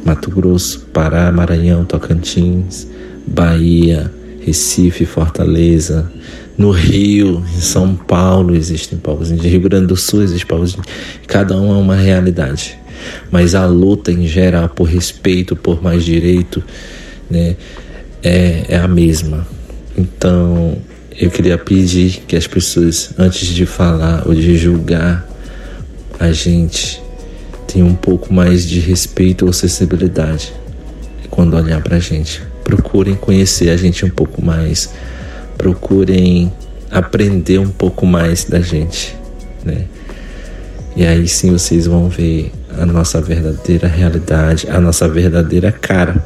Mato 0.07 0.31
Grosso, 0.31 0.87
Pará, 0.93 1.33
Maranhão, 1.33 1.85
Tocantins, 1.85 2.87
Bahia, 3.27 4.09
Recife, 4.41 5.05
Fortaleza, 5.05 6.09
no 6.57 6.71
Rio, 6.71 7.45
em 7.57 7.61
São 7.61 7.97
Paulo 7.97 8.55
existem 8.55 8.97
povos 8.97 9.33
indígenas, 9.33 9.53
Rio 9.53 9.61
Grande 9.63 9.87
do 9.89 9.97
Sul 9.97 10.23
existem 10.23 10.47
povos 10.47 10.75
indígenas. 10.75 10.97
Cada 11.27 11.57
um 11.57 11.75
é 11.75 11.77
uma 11.77 11.97
realidade. 11.97 12.79
Mas 13.33 13.57
a 13.57 13.67
luta 13.67 14.13
em 14.13 14.29
geral 14.29 14.69
por 14.69 14.85
respeito, 14.85 15.57
por 15.57 15.83
mais 15.83 16.05
direito, 16.05 16.63
né, 17.29 17.57
é, 18.23 18.65
é 18.69 18.79
a 18.79 18.87
mesma. 18.87 19.45
Então, 19.99 20.79
eu 21.19 21.31
queria 21.31 21.59
pedir 21.59 22.23
que 22.29 22.37
as 22.37 22.47
pessoas, 22.47 23.13
antes 23.19 23.49
de 23.49 23.67
falar 23.67 24.23
ou 24.25 24.35
de 24.35 24.57
julgar 24.57 25.29
a 26.19 26.31
gente, 26.31 27.03
tenham 27.67 27.89
um 27.89 27.95
pouco 27.95 28.33
mais 28.33 28.67
de 28.67 28.81
respeito 28.81 29.47
ou 29.47 29.53
sensibilidade 29.53 30.53
quando 31.31 31.57
olhar 31.57 31.83
pra 31.83 31.99
gente. 31.99 32.43
Procurem 32.65 33.15
conhecer 33.15 33.71
a 33.71 33.77
gente 33.77 34.05
um 34.05 34.11
pouco 34.11 34.45
mais, 34.45 34.91
procurem 35.57 36.53
aprender 36.91 37.59
um 37.59 37.69
pouco 37.69 38.07
mais 38.07 38.45
da 38.45 38.61
gente, 38.61 39.17
né? 39.65 39.87
E 40.97 41.05
aí 41.05 41.29
sim 41.29 41.53
vocês 41.53 41.87
vão 41.87 42.09
ver 42.09 42.53
a 42.79 42.87
nossa 42.87 43.21
verdadeira 43.21 43.87
realidade, 43.87 44.67
a 44.71 44.81
nossa 44.81 45.07
verdadeira 45.09 45.71
cara. 45.71 46.25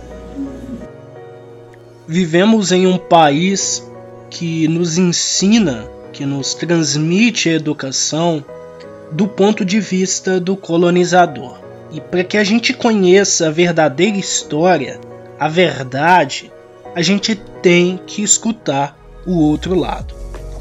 Vivemos 2.06 2.72
em 2.72 2.86
um 2.86 2.96
país 2.96 3.84
que 4.30 4.68
nos 4.68 4.96
ensina, 4.96 5.84
que 6.12 6.24
nos 6.24 6.54
transmite 6.54 7.48
a 7.48 7.52
educação 7.54 8.44
do 9.12 9.26
ponto 9.26 9.64
de 9.64 9.80
vista 9.80 10.38
do 10.40 10.56
colonizador. 10.56 11.58
E 11.90 12.00
para 12.00 12.22
que 12.22 12.36
a 12.36 12.44
gente 12.44 12.72
conheça 12.72 13.48
a 13.48 13.50
verdadeira 13.50 14.16
história, 14.16 15.00
a 15.38 15.48
verdade, 15.48 16.50
a 16.94 17.02
gente 17.02 17.34
tem 17.34 18.00
que 18.06 18.22
escutar 18.22 18.96
o 19.26 19.38
outro 19.38 19.74
lado. 19.74 20.14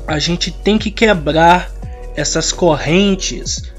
A 0.07 0.17
gente 0.17 0.51
tem 0.51 0.77
que 0.77 0.89
quebrar 0.89 1.71
essas 2.15 2.51
correntes 2.51 3.71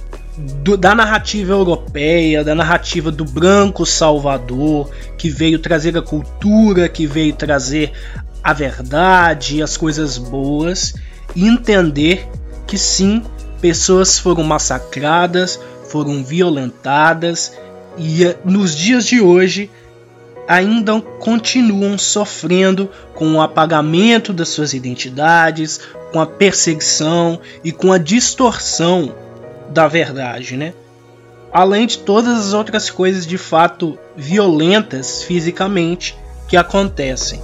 do, 0.62 0.76
da 0.76 0.94
narrativa 0.94 1.52
europeia, 1.52 2.44
da 2.44 2.54
narrativa 2.54 3.10
do 3.10 3.24
branco 3.24 3.84
salvador, 3.84 4.90
que 5.18 5.28
veio 5.28 5.58
trazer 5.58 5.96
a 5.96 6.02
cultura, 6.02 6.88
que 6.88 7.06
veio 7.06 7.34
trazer 7.34 7.92
a 8.42 8.52
verdade, 8.52 9.62
as 9.62 9.76
coisas 9.76 10.16
boas, 10.16 10.94
e 11.34 11.46
entender 11.46 12.26
que 12.66 12.78
sim, 12.78 13.22
pessoas 13.61 14.18
foram 14.18 14.42
massacradas, 14.42 15.61
foram 15.88 16.24
violentadas 16.24 17.52
e 17.98 18.24
eh, 18.24 18.36
nos 18.44 18.76
dias 18.76 19.04
de 19.04 19.20
hoje 19.20 19.70
ainda 20.48 21.00
continuam 21.00 21.96
sofrendo 21.96 22.90
com 23.14 23.34
o 23.34 23.40
apagamento 23.40 24.32
das 24.32 24.48
suas 24.48 24.72
identidades, 24.72 25.80
com 26.12 26.20
a 26.20 26.26
perseguição 26.26 27.40
e 27.62 27.70
com 27.70 27.92
a 27.92 27.98
distorção 27.98 29.14
da 29.68 29.86
verdade, 29.86 30.56
né? 30.56 30.74
Além 31.52 31.86
de 31.86 31.98
todas 31.98 32.36
as 32.36 32.52
outras 32.52 32.90
coisas 32.90 33.26
de 33.26 33.38
fato 33.38 33.98
violentas 34.16 35.22
fisicamente 35.22 36.16
que 36.48 36.56
acontecem. 36.56 37.40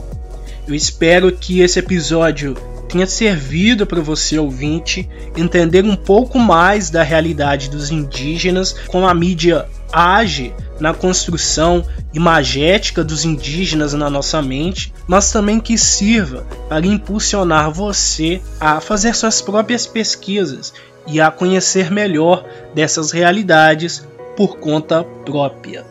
Eu 0.67 0.75
espero 0.75 1.31
que 1.31 1.61
esse 1.61 1.79
episódio 1.79 2.57
tenha 2.89 3.07
servido 3.07 3.87
para 3.87 4.01
você 4.01 4.39
ouvinte 4.39 5.09
entender 5.37 5.85
um 5.85 5.97
pouco 5.97 6.39
mais 6.39 6.91
da 6.91 7.03
realidade 7.03 7.69
dos 7.69 7.91
indígenas, 7.91 8.73
como 8.89 9.07
a 9.07 9.15
mídia 9.15 9.67
age 9.93 10.55
na 10.81 10.93
construção 10.93 11.85
imagética 12.13 13.03
dos 13.03 13.25
indígenas 13.25 13.93
na 13.93 14.11
nossa 14.11 14.41
mente, 14.43 14.93
mas 15.07 15.31
também 15.31 15.61
que 15.61 15.77
sirva 15.79 16.47
para 16.69 16.87
impulsionar 16.87 17.71
você 17.71 18.41
a 18.61 18.81
fazer 18.81 19.15
suas 19.15 19.41
próprias 19.41 19.87
pesquisas 19.87 20.73
e 21.07 21.21
a 21.21 21.31
conhecer 21.31 21.91
melhor 21.91 22.45
dessas 22.75 23.11
realidades 23.11 24.07
por 24.37 24.59
conta 24.59 25.05
própria. 25.25 25.85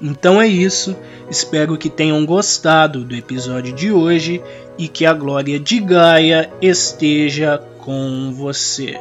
Então 0.00 0.40
é 0.40 0.46
isso, 0.46 0.94
espero 1.30 1.78
que 1.78 1.88
tenham 1.88 2.24
gostado 2.26 3.04
do 3.04 3.14
episódio 3.14 3.72
de 3.74 3.90
hoje 3.90 4.42
e 4.78 4.88
que 4.88 5.06
a 5.06 5.12
glória 5.12 5.58
de 5.58 5.80
Gaia 5.80 6.50
esteja 6.60 7.58
com 7.78 8.32
você. 8.32 8.98